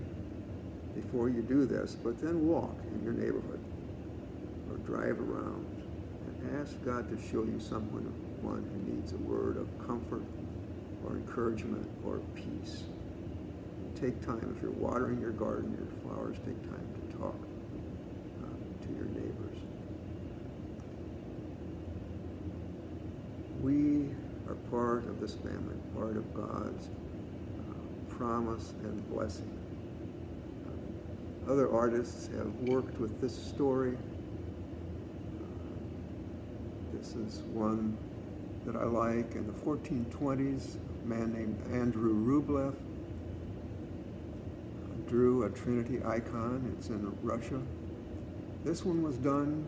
before 0.94 1.28
you 1.30 1.42
do 1.42 1.66
this, 1.66 1.96
but 1.96 2.22
then 2.22 2.48
walk 2.48 2.76
in 2.94 3.04
your 3.04 3.14
neighborhood 3.14 3.60
or 4.70 4.78
drive 4.78 5.20
around 5.20 5.66
and 6.28 6.62
ask 6.62 6.74
God 6.86 7.10
to 7.10 7.18
show 7.30 7.44
you 7.44 7.60
someone 7.60 8.04
one 8.42 8.64
who 8.64 8.94
needs 8.94 9.12
a 9.12 9.18
word 9.18 9.58
of 9.58 9.68
comfort 9.86 10.24
or 11.06 11.16
encouragement 11.16 11.88
or 12.06 12.20
peace. 12.36 12.84
Take 14.00 14.24
time, 14.26 14.54
if 14.56 14.62
you're 14.62 14.72
watering 14.72 15.20
your 15.20 15.32
garden, 15.32 15.76
your 15.78 15.88
flowers, 16.04 16.38
take 16.46 16.62
time 16.64 16.88
to 17.10 17.18
talk 17.18 17.36
uh, 18.44 18.86
to 18.86 18.94
your 18.94 19.06
neighbors. 19.06 19.58
We 23.62 24.14
are 24.48 24.55
part 24.70 25.08
of 25.08 25.20
this 25.20 25.36
family, 25.36 25.76
part 25.96 26.18
of 26.18 26.34
God's 26.34 26.88
uh, 26.88 28.16
promise 28.16 28.74
and 28.84 29.10
blessing. 29.10 29.58
Uh, 30.68 31.52
other 31.52 31.72
artists 31.72 32.28
have 32.36 32.54
worked 32.68 33.00
with 33.00 33.22
this 33.22 33.36
story. 33.36 33.98
Uh, 35.38 35.46
this 36.98 37.16
is 37.16 37.40
one 37.54 37.98
that 38.66 38.76
I 38.76 38.84
like 38.84 39.36
in 39.36 39.46
the 39.46 39.54
1420s 39.54 40.78
a 41.04 41.08
man 41.08 41.34
named 41.34 41.62
Andrew 41.72 42.16
Rublev 42.16 42.74
drew 45.08 45.44
a 45.44 45.50
Trinity 45.50 46.04
icon. 46.04 46.76
It's 46.78 46.90
in 46.90 47.16
Russia. 47.22 47.62
This 48.64 48.84
one 48.84 49.04
was 49.04 49.18
done 49.18 49.66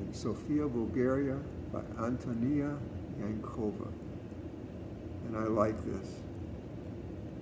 in 0.00 0.14
Sofia, 0.14 0.66
Bulgaria 0.66 1.36
by 1.70 1.80
Antonia 2.02 2.76
Yankova. 3.20 3.88
And 5.26 5.36
I 5.36 5.44
like 5.44 5.76
this. 5.84 6.08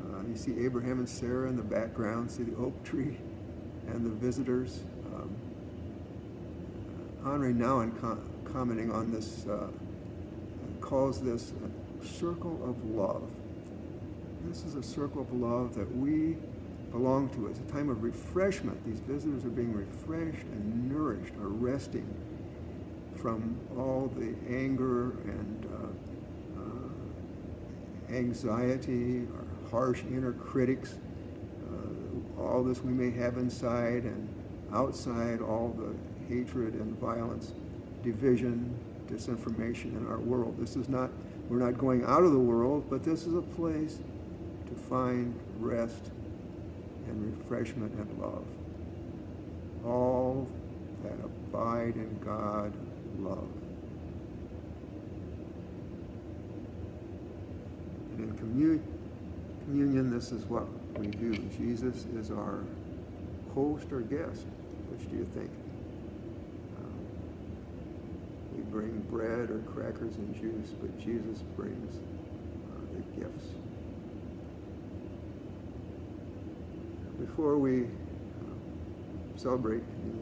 Uh, 0.03 0.23
you 0.29 0.37
see 0.37 0.65
Abraham 0.65 0.99
and 0.99 1.09
Sarah 1.09 1.49
in 1.49 1.57
the 1.57 1.63
background, 1.63 2.31
see 2.31 2.43
the 2.43 2.57
oak 2.57 2.83
tree 2.85 3.17
and 3.89 4.05
the 4.05 4.11
visitors. 4.11 4.81
Um, 5.15 5.35
Henri 7.25 7.53
Nouwen 7.53 7.99
com 8.01 8.21
commenting 8.45 8.91
on 8.91 9.13
this 9.13 9.47
uh, 9.47 9.69
calls 10.81 11.21
this 11.21 11.53
circle 12.03 12.59
of 12.65 12.83
love. 12.85 13.29
This 14.45 14.65
is 14.65 14.75
a 14.75 14.83
circle 14.83 15.23
of 15.23 15.33
love 15.33 15.75
that 15.75 15.95
we 15.97 16.37
belong 16.91 17.29
to. 17.31 17.47
It's 17.47 17.61
a 17.61 17.73
time 17.73 17.89
of 17.89 18.03
refreshment. 18.03 18.85
These 18.87 19.01
visitors 19.01 19.45
are 19.45 19.51
being 19.51 19.73
refreshed 19.73 20.47
and 20.47 20.91
nourished, 20.91 21.35
are 21.35 21.49
resting 21.49 22.09
from 23.21 23.59
all 23.77 24.11
the 24.17 24.35
anger 24.49 25.11
and 25.11 25.67
uh, 25.75 26.61
uh, 26.61 28.17
anxiety, 28.17 29.27
our 29.37 29.71
harsh 29.71 30.03
inner 30.11 30.33
critics, 30.33 30.99
uh, 31.71 32.41
all 32.41 32.65
this 32.65 32.81
we 32.83 32.93
may 32.93 33.11
have 33.11 33.37
inside 33.37 34.05
and 34.05 34.29
outside, 34.73 35.41
all 35.41 35.77
the 35.77 36.35
hatred 36.35 36.75
and 36.75 36.99
violence, 36.99 37.53
division, 38.03 38.75
disinformation 39.09 39.97
in 39.97 40.07
our 40.09 40.19
world. 40.19 40.57
This 40.59 40.77
is 40.77 40.89
not, 40.89 41.11
we're 41.49 41.59
not 41.59 41.77
going 41.77 42.05
out 42.05 42.23
of 42.23 42.33
the 42.33 42.39
world, 42.39 42.87
but 42.89 43.05
this 43.05 43.27
is 43.27 43.35
a 43.35 43.43
place 43.43 43.99
to 44.69 44.75
find 44.89 45.39
rest 45.59 46.11
and 47.07 47.37
refreshment 47.37 47.93
and 47.95 48.19
love. 48.19 48.47
All 49.85 50.49
that 51.03 51.19
abide 51.25 51.97
in 51.97 52.19
God 52.25 52.73
love. 53.25 53.49
And 58.13 58.31
in 58.31 58.37
commun- 58.39 58.85
communion, 59.65 60.11
this 60.11 60.33
is 60.33 60.45
what 60.47 60.67
we 60.99 61.07
do. 61.07 61.35
Jesus 61.57 62.07
is 62.17 62.31
our 62.31 62.61
host 63.55 63.93
or 63.93 64.01
guest. 64.01 64.47
Which 64.91 65.09
do 65.11 65.17
you 65.17 65.25
think? 65.35 65.51
Um, 66.79 66.95
we 68.57 68.63
bring 68.63 69.01
bread 69.11 69.51
or 69.51 69.61
crackers 69.73 70.17
and 70.17 70.35
juice, 70.35 70.75
but 70.81 70.99
Jesus 70.99 71.39
brings 71.57 71.97
uh, 71.97 72.81
the 72.95 73.21
gifts. 73.21 73.47
Before 77.21 77.57
we 77.59 77.85
uh, 77.85 77.87
celebrate 79.37 79.83
communion, 79.95 80.20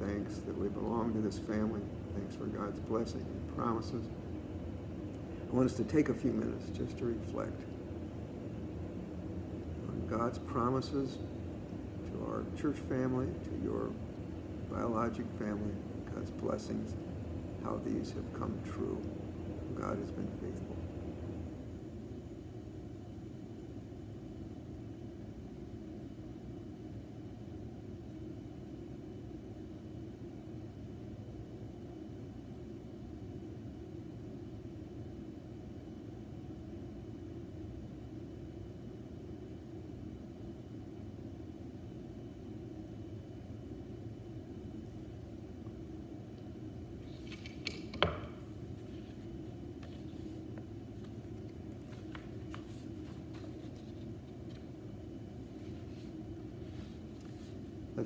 thanks 0.00 0.38
that 0.38 0.56
we 0.58 0.68
belong 0.68 1.12
to 1.14 1.20
this 1.20 1.38
family. 1.38 1.80
Thanks 2.14 2.34
for 2.34 2.46
God's 2.46 2.80
blessing 2.80 3.20
and 3.20 3.56
promises. 3.56 4.04
I 5.50 5.54
want 5.54 5.70
us 5.70 5.76
to 5.76 5.84
take 5.84 6.08
a 6.08 6.14
few 6.14 6.32
minutes 6.32 6.66
just 6.76 6.98
to 6.98 7.06
reflect 7.06 7.62
on 9.88 10.06
God's 10.08 10.38
promises 10.38 11.18
to 12.12 12.26
our 12.26 12.44
church 12.60 12.78
family, 12.88 13.26
to 13.26 13.64
your 13.64 13.90
biologic 14.70 15.26
family, 15.38 15.72
God's 16.14 16.30
blessings, 16.30 16.94
how 17.64 17.80
these 17.84 18.12
have 18.12 18.32
come 18.38 18.58
true. 18.64 19.00
God 19.78 19.98
has 19.98 20.10
been 20.10 20.28
faithful. 20.40 20.76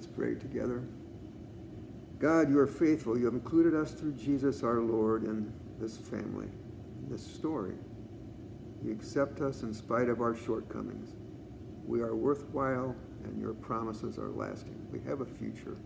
Let's 0.00 0.10
pray 0.16 0.34
together. 0.34 0.82
God, 2.18 2.48
you 2.48 2.58
are 2.58 2.66
faithful. 2.66 3.18
You 3.18 3.26
have 3.26 3.34
included 3.34 3.74
us 3.74 3.92
through 3.92 4.12
Jesus 4.12 4.62
our 4.62 4.80
Lord 4.80 5.24
in 5.24 5.52
this 5.78 5.98
family, 5.98 6.46
in 6.46 7.10
this 7.10 7.22
story. 7.22 7.74
You 8.82 8.92
accept 8.92 9.42
us 9.42 9.60
in 9.62 9.74
spite 9.74 10.08
of 10.08 10.22
our 10.22 10.34
shortcomings. 10.34 11.10
We 11.84 12.00
are 12.00 12.16
worthwhile, 12.16 12.96
and 13.24 13.38
your 13.38 13.52
promises 13.52 14.16
are 14.16 14.30
lasting. 14.30 14.74
We 14.90 15.00
have 15.00 15.20
a 15.20 15.26
future. 15.26 15.76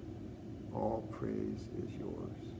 All 0.73 1.09
praise 1.11 1.63
is 1.83 1.91
yours. 1.99 2.55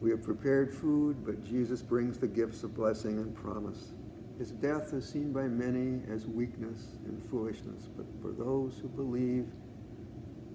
We 0.00 0.10
have 0.10 0.22
prepared 0.22 0.72
food, 0.72 1.24
but 1.26 1.44
Jesus 1.44 1.82
brings 1.82 2.18
the 2.18 2.28
gifts 2.28 2.62
of 2.62 2.74
blessing 2.74 3.18
and 3.18 3.34
promise. 3.34 3.92
His 4.38 4.52
death 4.52 4.92
is 4.92 5.08
seen 5.08 5.32
by 5.32 5.48
many 5.48 6.00
as 6.12 6.26
weakness 6.26 6.98
and 7.06 7.20
foolishness, 7.28 7.88
but 7.96 8.06
for 8.22 8.30
those 8.30 8.78
who 8.80 8.88
believe, 8.88 9.46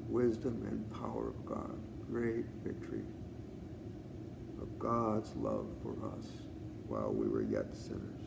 wisdom 0.07 0.65
and 0.69 0.89
power 0.93 1.29
of 1.29 1.45
God, 1.45 1.77
great 2.09 2.45
victory 2.63 3.03
of 4.61 4.79
God's 4.79 5.35
love 5.35 5.67
for 5.81 5.93
us 6.17 6.25
while 6.87 7.11
we 7.11 7.27
were 7.27 7.41
yet 7.41 7.75
sinners. 7.75 8.21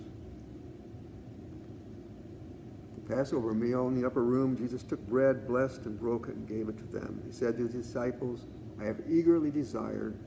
The 2.96 3.14
Passover 3.14 3.54
meal 3.54 3.88
in 3.88 3.98
the 3.98 4.06
upper 4.06 4.24
room, 4.24 4.56
Jesus 4.56 4.82
took 4.82 5.00
bread, 5.06 5.46
blessed 5.46 5.86
and 5.86 5.98
broke 5.98 6.28
it, 6.28 6.34
and 6.34 6.46
gave 6.46 6.68
it 6.68 6.76
to 6.78 6.84
them. 6.84 7.22
He 7.24 7.32
said 7.32 7.56
to 7.56 7.62
his 7.62 7.72
disciples, 7.72 8.44
I 8.78 8.84
have 8.84 9.00
eagerly 9.08 9.50
desired 9.50 10.18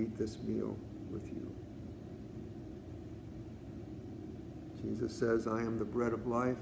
eat 0.00 0.16
this 0.16 0.38
meal 0.42 0.76
with 1.10 1.26
you. 1.28 1.54
Jesus 4.82 5.16
says, 5.16 5.46
I 5.46 5.60
am 5.60 5.78
the 5.78 5.84
bread 5.84 6.12
of 6.12 6.26
life. 6.26 6.58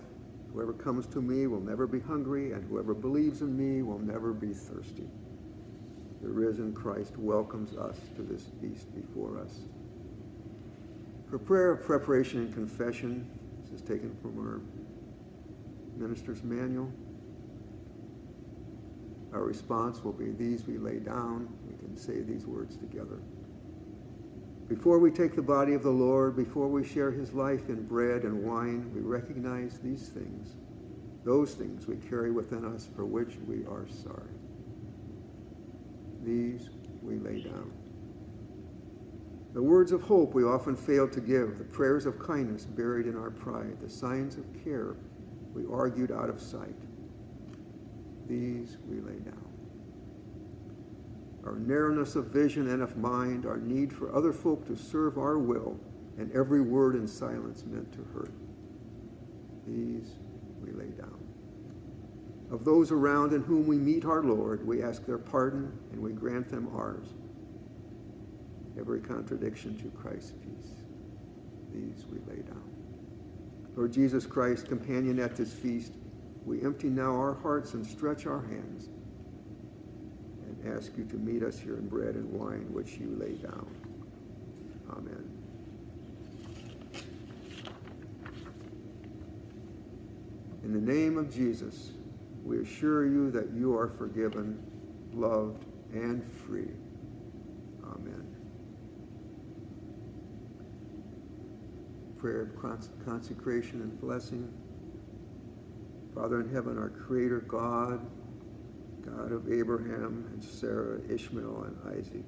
Whoever 0.52 0.72
comes 0.72 1.06
to 1.08 1.20
me 1.20 1.46
will 1.46 1.60
never 1.60 1.86
be 1.86 1.98
hungry, 1.98 2.52
and 2.52 2.62
whoever 2.68 2.94
believes 2.94 3.40
in 3.40 3.56
me 3.56 3.82
will 3.82 3.98
never 3.98 4.32
be 4.32 4.52
thirsty. 4.52 5.08
The 6.20 6.28
risen 6.28 6.72
Christ 6.72 7.16
welcomes 7.16 7.76
us 7.76 7.96
to 8.16 8.22
this 8.22 8.44
feast 8.60 8.94
before 8.94 9.40
us. 9.40 9.60
For 11.28 11.38
prayer 11.38 11.72
of 11.72 11.82
preparation 11.82 12.40
and 12.40 12.54
confession, 12.54 13.28
this 13.62 13.80
is 13.80 13.82
taken 13.82 14.14
from 14.20 14.38
our 14.38 14.60
minister's 15.96 16.42
manual. 16.44 16.92
Our 19.32 19.42
response 19.42 20.04
will 20.04 20.12
be 20.12 20.30
these 20.30 20.66
we 20.66 20.78
lay 20.78 20.98
down. 20.98 21.48
We 21.66 21.76
can 21.76 21.96
say 21.96 22.20
these 22.20 22.46
words 22.46 22.76
together. 22.76 23.20
Before 24.68 24.98
we 24.98 25.10
take 25.10 25.34
the 25.34 25.42
body 25.42 25.74
of 25.74 25.82
the 25.82 25.90
Lord, 25.90 26.36
before 26.36 26.68
we 26.68 26.84
share 26.84 27.10
his 27.10 27.32
life 27.32 27.68
in 27.68 27.86
bread 27.86 28.22
and 28.22 28.42
wine, 28.42 28.90
we 28.94 29.00
recognize 29.00 29.78
these 29.78 30.08
things, 30.08 30.56
those 31.24 31.54
things 31.54 31.86
we 31.86 31.96
carry 31.96 32.30
within 32.30 32.64
us 32.64 32.88
for 32.94 33.04
which 33.04 33.36
we 33.46 33.64
are 33.66 33.86
sorry. 33.88 34.32
These 36.22 36.70
we 37.02 37.18
lay 37.18 37.42
down. 37.42 37.72
The 39.52 39.62
words 39.62 39.92
of 39.92 40.02
hope 40.02 40.32
we 40.32 40.44
often 40.44 40.76
fail 40.76 41.08
to 41.08 41.20
give, 41.20 41.58
the 41.58 41.64
prayers 41.64 42.06
of 42.06 42.18
kindness 42.18 42.64
buried 42.64 43.06
in 43.06 43.16
our 43.16 43.30
pride, 43.30 43.78
the 43.82 43.90
signs 43.90 44.36
of 44.36 44.44
care 44.64 44.96
we 45.52 45.64
argued 45.70 46.10
out 46.10 46.30
of 46.30 46.40
sight. 46.40 46.76
These 48.28 48.78
we 48.88 49.00
lay 49.00 49.18
down. 49.18 49.52
Our 51.44 51.56
narrowness 51.56 52.14
of 52.14 52.26
vision 52.26 52.68
and 52.68 52.82
of 52.82 52.96
mind, 52.96 53.46
our 53.46 53.58
need 53.58 53.92
for 53.92 54.14
other 54.14 54.32
folk 54.32 54.66
to 54.68 54.76
serve 54.76 55.18
our 55.18 55.38
will, 55.38 55.78
and 56.18 56.30
every 56.32 56.60
word 56.60 56.94
in 56.94 57.08
silence 57.08 57.64
meant 57.66 57.92
to 57.94 58.06
hurt. 58.14 58.32
These 59.66 60.14
we 60.60 60.72
lay 60.72 60.90
down. 60.90 61.18
Of 62.50 62.64
those 62.64 62.92
around 62.92 63.32
in 63.32 63.42
whom 63.42 63.66
we 63.66 63.78
meet 63.78 64.04
our 64.04 64.22
Lord, 64.22 64.66
we 64.66 64.82
ask 64.82 65.06
their 65.06 65.18
pardon 65.18 65.72
and 65.90 66.00
we 66.00 66.12
grant 66.12 66.48
them 66.48 66.68
ours. 66.74 67.06
Every 68.78 69.00
contradiction 69.00 69.78
to 69.78 69.88
Christ's 69.98 70.32
peace. 70.32 70.72
These 71.72 72.04
we 72.06 72.18
lay 72.30 72.42
down. 72.42 72.62
Lord 73.74 73.92
Jesus 73.92 74.26
Christ, 74.26 74.68
companion 74.68 75.18
at 75.18 75.34
this 75.34 75.52
feast, 75.52 75.94
we 76.44 76.62
empty 76.62 76.88
now 76.88 77.14
our 77.16 77.34
hearts 77.34 77.74
and 77.74 77.86
stretch 77.86 78.26
our 78.26 78.42
hands 78.42 78.88
and 80.44 80.76
ask 80.76 80.96
you 80.96 81.04
to 81.04 81.16
meet 81.16 81.42
us 81.42 81.58
here 81.58 81.76
in 81.76 81.88
bread 81.88 82.14
and 82.14 82.30
wine 82.32 82.66
which 82.72 82.96
you 82.98 83.16
lay 83.18 83.34
down. 83.34 83.66
Amen. 84.90 85.28
In 90.64 90.72
the 90.72 90.92
name 90.92 91.18
of 91.18 91.32
Jesus, 91.32 91.92
we 92.44 92.60
assure 92.60 93.06
you 93.06 93.30
that 93.30 93.52
you 93.52 93.76
are 93.76 93.88
forgiven, 93.88 94.62
loved, 95.12 95.64
and 95.92 96.24
free. 96.24 96.70
Amen. 97.84 98.26
Prayer 102.18 102.42
of 102.42 103.04
consecration 103.04 103.82
and 103.82 104.00
blessing. 104.00 104.52
Father 106.14 106.40
in 106.40 106.52
heaven, 106.52 106.78
our 106.78 106.90
Creator 106.90 107.40
God, 107.40 108.00
God 109.04 109.32
of 109.32 109.50
Abraham 109.50 110.28
and 110.32 110.44
Sarah, 110.44 111.00
Ishmael 111.08 111.64
and 111.64 111.98
Isaac, 111.98 112.26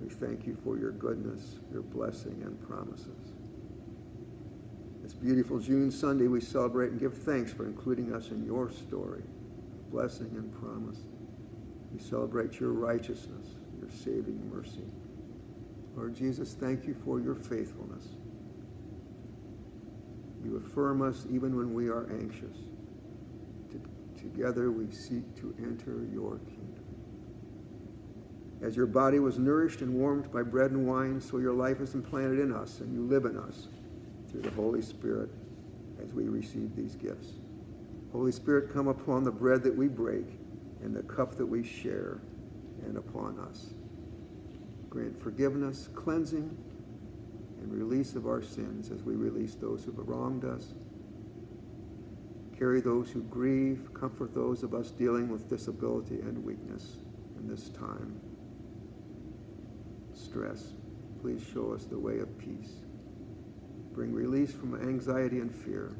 we 0.00 0.08
thank 0.08 0.46
you 0.46 0.56
for 0.62 0.78
your 0.78 0.92
goodness, 0.92 1.56
your 1.72 1.82
blessing, 1.82 2.42
and 2.44 2.60
promises. 2.66 3.32
This 5.02 5.14
beautiful 5.14 5.58
June 5.58 5.90
Sunday, 5.90 6.26
we 6.26 6.40
celebrate 6.40 6.90
and 6.90 7.00
give 7.00 7.16
thanks 7.16 7.52
for 7.52 7.66
including 7.66 8.14
us 8.14 8.30
in 8.30 8.44
your 8.44 8.70
story 8.70 9.22
blessing 9.90 10.30
and 10.36 10.52
promise. 10.60 10.98
We 11.92 11.98
celebrate 11.98 12.60
your 12.60 12.70
righteousness, 12.70 13.56
your 13.80 13.90
saving 13.90 14.48
mercy. 14.54 14.84
Lord 15.96 16.14
Jesus, 16.14 16.54
thank 16.54 16.86
you 16.86 16.94
for 17.04 17.20
your 17.20 17.34
faithfulness. 17.34 18.04
You 20.44 20.56
affirm 20.56 21.02
us 21.02 21.26
even 21.30 21.56
when 21.56 21.74
we 21.74 21.88
are 21.88 22.10
anxious. 22.10 22.56
Together 24.20 24.70
we 24.70 24.90
seek 24.90 25.34
to 25.36 25.54
enter 25.58 26.04
your 26.12 26.38
kingdom. 26.38 26.84
As 28.62 28.76
your 28.76 28.86
body 28.86 29.18
was 29.18 29.38
nourished 29.38 29.80
and 29.80 29.94
warmed 29.94 30.30
by 30.30 30.42
bread 30.42 30.72
and 30.72 30.86
wine, 30.86 31.20
so 31.20 31.38
your 31.38 31.54
life 31.54 31.80
is 31.80 31.94
implanted 31.94 32.38
in 32.38 32.52
us 32.52 32.80
and 32.80 32.92
you 32.92 33.02
live 33.02 33.24
in 33.24 33.38
us 33.38 33.68
through 34.30 34.42
the 34.42 34.50
Holy 34.50 34.82
Spirit 34.82 35.30
as 36.02 36.12
we 36.12 36.28
receive 36.28 36.76
these 36.76 36.94
gifts. 36.94 37.28
Holy 38.12 38.32
Spirit, 38.32 38.72
come 38.72 38.88
upon 38.88 39.24
the 39.24 39.30
bread 39.30 39.62
that 39.62 39.74
we 39.74 39.88
break 39.88 40.26
and 40.82 40.94
the 40.94 41.02
cup 41.02 41.36
that 41.36 41.46
we 41.46 41.62
share 41.62 42.20
and 42.84 42.98
upon 42.98 43.38
us. 43.38 43.70
Grant 44.90 45.20
forgiveness, 45.22 45.88
cleansing, 45.94 46.56
and 47.60 47.72
release 47.72 48.14
of 48.14 48.26
our 48.26 48.42
sins 48.42 48.90
as 48.90 49.02
we 49.02 49.14
release 49.14 49.54
those 49.54 49.84
who 49.84 49.92
have 49.92 50.08
wronged 50.08 50.44
us. 50.44 50.74
Carry 52.58 52.80
those 52.80 53.10
who 53.10 53.22
grieve, 53.22 53.88
comfort 53.94 54.34
those 54.34 54.62
of 54.62 54.74
us 54.74 54.90
dealing 54.90 55.28
with 55.28 55.48
disability 55.48 56.20
and 56.20 56.44
weakness 56.44 56.96
in 57.38 57.48
this 57.48 57.70
time. 57.70 58.20
Stress, 60.14 60.74
please 61.22 61.42
show 61.52 61.72
us 61.72 61.84
the 61.84 61.98
way 61.98 62.18
of 62.18 62.38
peace. 62.38 62.72
Bring 63.92 64.12
release 64.12 64.52
from 64.52 64.74
anxiety 64.80 65.40
and 65.40 65.54
fear. 65.54 65.96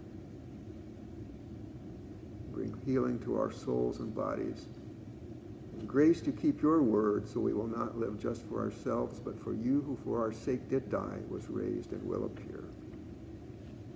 Bring 2.51 2.81
healing 2.85 3.19
to 3.21 3.37
our 3.37 3.51
souls 3.51 4.01
and 4.01 4.15
bodies 4.15 4.67
grace 5.87 6.21
to 6.23 6.33
keep 6.33 6.63
your 6.63 6.83
word 6.83 7.29
so 7.29 7.41
we 7.41 7.53
will 7.53 7.67
not 7.67 7.99
live 7.99 8.19
just 8.19 8.47
for 8.47 8.61
ourselves, 8.61 9.21
but 9.21 9.39
for 9.39 9.55
you 9.55 9.83
who 9.83 9.99
for 10.05 10.21
our 10.21 10.33
sake 10.33 10.69
did 10.69 10.91
die, 10.91 11.19
was 11.29 11.49
raised, 11.49 11.93
and 11.93 12.03
will 12.03 12.25
appear. 12.27 12.65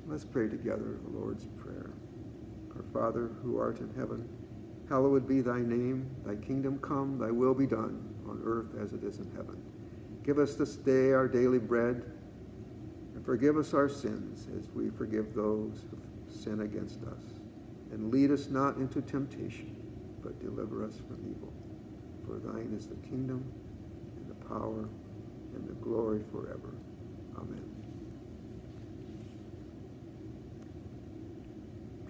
Let's 0.06 0.24
pray 0.24 0.48
together 0.48 0.98
the 1.04 1.18
Lord's 1.18 1.46
Prayer. 1.58 1.90
Our 2.76 2.84
Father, 2.92 3.30
who 3.42 3.58
art 3.58 3.80
in 3.80 3.92
heaven, 3.94 4.28
hallowed 4.88 5.26
be 5.26 5.40
thy 5.40 5.60
name. 5.60 6.10
Thy 6.24 6.36
kingdom 6.36 6.78
come, 6.78 7.18
thy 7.18 7.30
will 7.30 7.54
be 7.54 7.66
done, 7.66 8.14
on 8.28 8.42
earth 8.44 8.74
as 8.82 8.92
it 8.92 9.02
is 9.02 9.18
in 9.18 9.30
heaven. 9.34 9.62
Give 10.24 10.38
us 10.38 10.54
this 10.54 10.76
day 10.76 11.12
our 11.12 11.28
daily 11.28 11.58
bread, 11.58 12.02
and 13.14 13.24
forgive 13.24 13.56
us 13.56 13.72
our 13.72 13.88
sins 13.88 14.46
as 14.58 14.68
we 14.74 14.90
forgive 14.90 15.34
those 15.34 15.84
who 15.90 15.98
sin 16.34 16.60
against 16.60 17.02
us. 17.04 17.22
And 17.92 18.12
lead 18.12 18.30
us 18.30 18.48
not 18.48 18.76
into 18.76 19.00
temptation, 19.00 19.76
but 20.22 20.38
deliver 20.40 20.84
us 20.84 20.96
from 20.96 21.18
evil. 21.30 21.53
For 22.26 22.38
thine 22.38 22.74
is 22.76 22.86
the 22.86 22.96
kingdom, 22.96 23.44
and 24.16 24.28
the 24.28 24.46
power, 24.46 24.88
and 25.54 25.68
the 25.68 25.74
glory 25.74 26.22
forever. 26.32 26.74
Amen. 27.36 27.74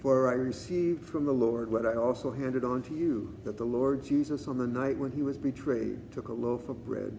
For 0.04 0.28
I 0.30 0.34
received 0.34 1.04
from 1.04 1.24
the 1.24 1.32
Lord 1.32 1.70
what 1.70 1.86
I 1.86 1.94
also 1.94 2.30
handed 2.30 2.62
on 2.62 2.82
to 2.82 2.94
you, 2.94 3.34
that 3.44 3.56
the 3.56 3.64
Lord 3.64 4.04
Jesus, 4.04 4.48
on 4.48 4.58
the 4.58 4.66
night 4.66 4.98
when 4.98 5.10
he 5.10 5.22
was 5.22 5.38
betrayed, 5.38 6.12
took 6.12 6.28
a 6.28 6.32
loaf 6.32 6.68
of 6.68 6.84
bread, 6.84 7.18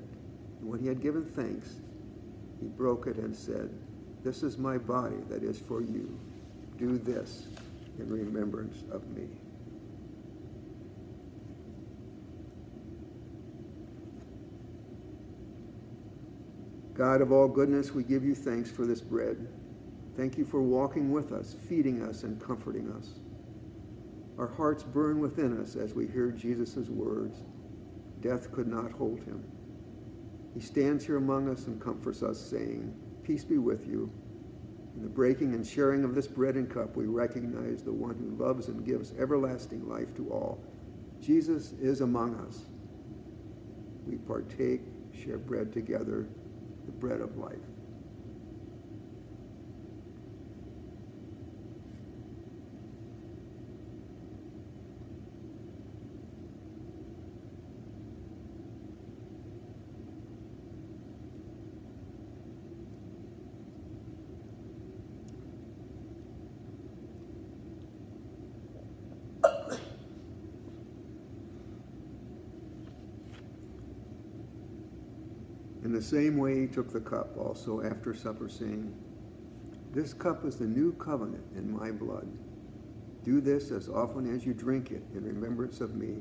and 0.60 0.70
when 0.70 0.80
he 0.80 0.88
had 0.88 1.02
given 1.02 1.26
thanks, 1.26 1.78
he 2.62 2.68
broke 2.68 3.08
it 3.08 3.18
and 3.18 3.36
said, 3.36 3.72
This 4.24 4.44
is 4.44 4.58
my 4.58 4.78
body 4.78 5.18
that 5.30 5.44
is 5.44 5.60
for 5.60 5.82
you. 5.82 6.16
Do 6.78 6.98
this 6.98 7.48
in 7.98 8.10
remembrance 8.10 8.84
of 8.92 9.08
me. 9.10 9.28
God 16.96 17.22
of 17.22 17.32
all 17.34 17.50
goodness, 17.50 17.92
we 17.92 18.04
give 18.04 18.24
you 18.24 18.34
thanks 18.34 18.72
for 18.72 18.86
this 18.86 19.02
bread. 19.02 19.48
Thank 20.16 20.38
you 20.38 20.46
for 20.46 20.62
walking 20.62 21.12
with 21.12 21.34
us, 21.34 21.54
feeding 21.68 22.02
us, 22.02 22.24
and 22.24 22.42
comforting 22.42 22.90
us. 22.94 23.20
Our 24.38 24.48
hearts 24.48 24.84
burn 24.84 25.20
within 25.20 25.62
us 25.62 25.76
as 25.76 25.94
we 25.94 26.08
hear 26.08 26.32
Jesus' 26.32 26.88
words. 26.88 27.44
Death 28.22 28.50
could 28.54 28.68
not 28.68 28.94
hold 28.94 29.20
him. 29.20 29.44
He 30.54 30.62
stands 30.62 31.06
here 31.06 31.18
among 31.18 31.50
us 31.50 31.68
and 31.68 31.82
comforts 31.82 32.24
us, 32.24 32.40
saying, 32.40 32.94
Peace 33.24 33.44
be 33.44 33.58
with 33.58 33.86
you. 33.88 34.10
In 34.96 35.04
the 35.04 35.10
breaking 35.10 35.54
and 35.54 35.68
sharing 35.68 36.06
of 36.06 36.16
this 36.16 36.28
bread 36.28 36.56
and 36.56 36.70
cup, 36.70 36.96
we 36.96 37.08
recognize 37.08 37.84
the 37.84 37.92
one 37.92 38.16
who 38.16 38.42
loves 38.42 38.70
and 38.70 38.86
gives 38.86 39.12
everlasting 39.20 39.90
life 39.90 40.16
to 40.16 40.30
all. 40.30 40.64
Jesus 41.20 41.74
is 41.74 42.00
among 42.00 42.36
us. 42.48 42.62
We 44.08 44.16
partake, 44.16 44.82
share 45.14 45.38
bread 45.38 45.74
together, 45.74 46.30
the 46.86 46.92
bread 46.94 47.22
of 47.22 47.38
life. 47.38 47.75
The 75.96 76.02
same 76.02 76.38
way 76.38 76.60
he 76.60 76.68
took 76.68 76.92
the 76.92 77.00
cup 77.00 77.38
also 77.38 77.82
after 77.82 78.14
supper, 78.14 78.50
saying, 78.50 78.94
This 79.94 80.14
cup 80.14 80.44
is 80.44 80.58
the 80.58 80.66
new 80.66 80.92
covenant 80.94 81.46
in 81.56 81.72
my 81.72 81.90
blood. 81.92 82.28
Do 83.24 83.40
this 83.40 83.72
as 83.72 83.88
often 83.88 84.34
as 84.36 84.46
you 84.46 84.54
drink 84.54 84.92
it 84.92 85.04
in 85.14 85.24
remembrance 85.24 85.80
of 85.80 85.96
me. 85.96 86.18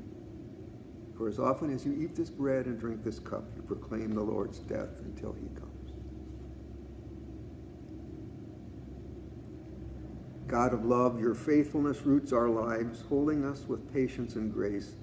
For 1.17 1.27
as 1.27 1.39
often 1.39 1.73
as 1.73 1.85
you 1.85 1.93
eat 1.93 2.15
this 2.15 2.29
bread 2.29 2.67
and 2.67 2.79
drink 2.79 3.03
this 3.03 3.19
cup, 3.19 3.43
you 3.55 3.63
proclaim 3.63 4.15
the 4.15 4.23
Lord's 4.23 4.59
death 4.59 5.01
until 5.01 5.33
he 5.33 5.47
comes. 5.59 5.91
God 10.47 10.73
of 10.73 10.85
love, 10.85 11.19
your 11.19 11.35
faithfulness 11.35 12.01
roots 12.03 12.31
our 12.31 12.49
lives, 12.49 13.03
holding 13.09 13.43
us 13.43 13.65
with 13.67 13.93
patience 13.93 14.35
and 14.35 14.53
grace. 14.53 14.93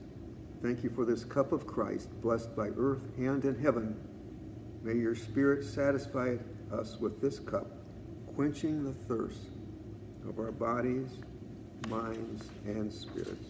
Thank 0.62 0.82
you 0.82 0.88
for 0.88 1.04
this 1.04 1.24
cup 1.24 1.52
of 1.52 1.66
Christ, 1.66 2.08
blessed 2.22 2.56
by 2.56 2.68
earth 2.68 3.02
and 3.18 3.44
in 3.44 3.61
heaven. 3.61 3.96
May 4.82 4.94
your 4.94 5.14
Spirit 5.14 5.64
satisfy 5.64 6.36
us 6.72 6.98
with 6.98 7.20
this 7.20 7.38
cup, 7.38 7.70
quenching 8.34 8.82
the 8.82 8.92
thirst 9.06 9.38
of 10.28 10.40
our 10.40 10.50
bodies, 10.50 11.18
minds, 11.88 12.48
and 12.66 12.92
spirits. 12.92 13.46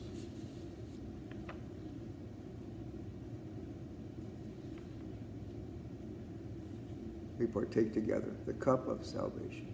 We 7.39 7.47
partake 7.47 7.95
together 7.95 8.37
the 8.47 8.53
cup 8.53 8.87
of 8.87 9.05
salvation. 9.05 9.69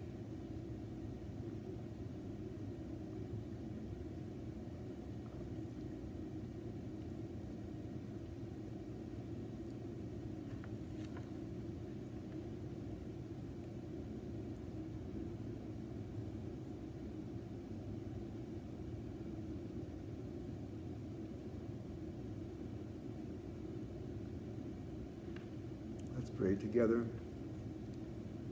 Pray 26.39 26.55
together. 26.55 27.05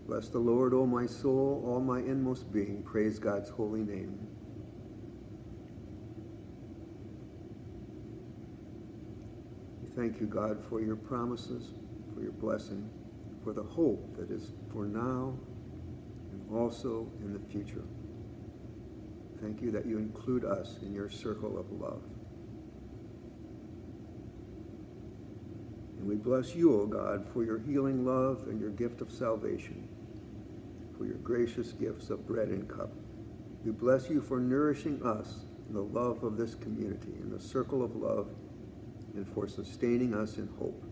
Bless 0.08 0.28
the 0.28 0.40
Lord, 0.40 0.74
O 0.74 0.86
my 0.86 1.06
soul, 1.06 1.64
all 1.66 1.80
my 1.80 2.00
inmost 2.00 2.52
being. 2.52 2.84
Praise 2.84 3.18
God's 3.18 3.50
holy 3.50 3.82
name. 3.82 4.28
We 9.82 9.88
thank 9.96 10.20
you, 10.20 10.28
God, 10.28 10.64
for 10.70 10.82
your 10.82 10.98
promises, 10.98 11.74
for 12.14 12.22
your 12.22 12.34
blessing, 12.34 12.90
for 13.44 13.54
the 13.54 13.64
hope 13.64 14.18
that 14.18 14.32
is 14.32 14.52
for 14.72 14.86
now 14.86 15.38
and 16.32 16.58
also 16.58 17.10
in 17.22 17.32
the 17.32 17.40
future. 17.40 17.84
Thank 19.42 19.62
you 19.62 19.72
that 19.72 19.86
you 19.86 19.98
include 19.98 20.44
us 20.44 20.78
in 20.82 20.94
your 20.94 21.10
circle 21.10 21.58
of 21.58 21.72
love. 21.72 22.02
And 25.98 26.07
we 26.18 26.24
bless 26.24 26.56
you, 26.56 26.82
O 26.82 26.88
God, 26.88 27.28
for 27.32 27.44
your 27.44 27.60
healing 27.60 28.04
love 28.04 28.48
and 28.48 28.60
your 28.60 28.72
gift 28.72 29.02
of 29.02 29.12
salvation, 29.12 29.88
for 30.98 31.06
your 31.06 31.18
gracious 31.18 31.74
gifts 31.74 32.10
of 32.10 32.26
bread 32.26 32.48
and 32.48 32.68
cup. 32.68 32.90
We 33.64 33.70
bless 33.70 34.10
you 34.10 34.22
for 34.22 34.40
nourishing 34.40 35.04
us 35.04 35.46
in 35.68 35.76
the 35.76 35.84
love 35.84 36.24
of 36.24 36.36
this 36.36 36.56
community, 36.56 37.14
in 37.22 37.30
the 37.30 37.40
circle 37.40 37.84
of 37.84 37.96
love, 37.96 38.30
and 39.14 39.28
for 39.28 39.48
sustaining 39.48 40.16
us 40.16 40.38
in 40.38 40.48
hope. 40.58 40.84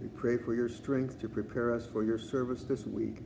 We 0.00 0.08
pray 0.08 0.36
for 0.36 0.52
your 0.52 0.68
strength 0.68 1.20
to 1.20 1.28
prepare 1.28 1.72
us 1.72 1.86
for 1.86 2.02
your 2.02 2.18
service 2.18 2.64
this 2.64 2.86
week 2.86 3.18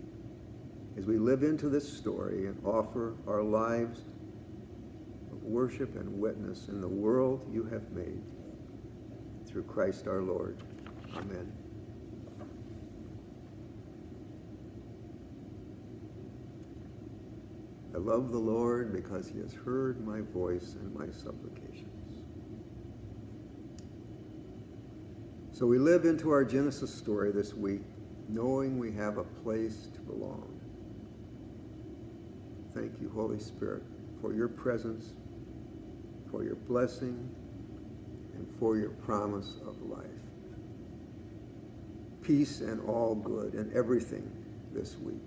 as 0.98 1.06
we 1.06 1.16
live 1.16 1.42
into 1.42 1.70
this 1.70 1.90
story 1.90 2.48
and 2.48 2.60
offer 2.66 3.14
our 3.26 3.42
lives 3.42 4.00
of 5.32 5.42
worship 5.42 5.96
and 5.96 6.20
witness 6.20 6.68
in 6.68 6.82
the 6.82 6.88
world 6.88 7.48
you 7.50 7.64
have 7.64 7.90
made. 7.92 8.20
Through 9.50 9.64
Christ 9.64 10.06
our 10.06 10.22
Lord. 10.22 10.62
Amen. 11.16 11.52
I 17.92 17.98
love 17.98 18.30
the 18.30 18.38
Lord 18.38 18.92
because 18.92 19.28
he 19.28 19.40
has 19.40 19.52
heard 19.52 20.06
my 20.06 20.20
voice 20.20 20.76
and 20.80 20.94
my 20.94 21.06
supplications. 21.10 22.22
So 25.52 25.66
we 25.66 25.78
live 25.78 26.04
into 26.04 26.30
our 26.30 26.44
Genesis 26.44 26.94
story 26.94 27.32
this 27.32 27.52
week 27.52 27.82
knowing 28.28 28.78
we 28.78 28.92
have 28.92 29.18
a 29.18 29.24
place 29.24 29.88
to 29.92 30.00
belong. 30.00 30.60
Thank 32.74 33.00
you, 33.00 33.10
Holy 33.12 33.40
Spirit, 33.40 33.82
for 34.20 34.32
your 34.32 34.48
presence, 34.48 35.14
for 36.30 36.44
your 36.44 36.54
blessing, 36.54 37.28
and 38.40 38.58
for 38.58 38.76
your 38.76 38.90
promise 38.90 39.56
of 39.66 39.80
life. 39.82 40.06
Peace 42.22 42.60
and 42.60 42.80
all 42.88 43.14
good 43.14 43.54
and 43.54 43.72
everything 43.74 44.30
this 44.72 44.96
week. 44.98 45.26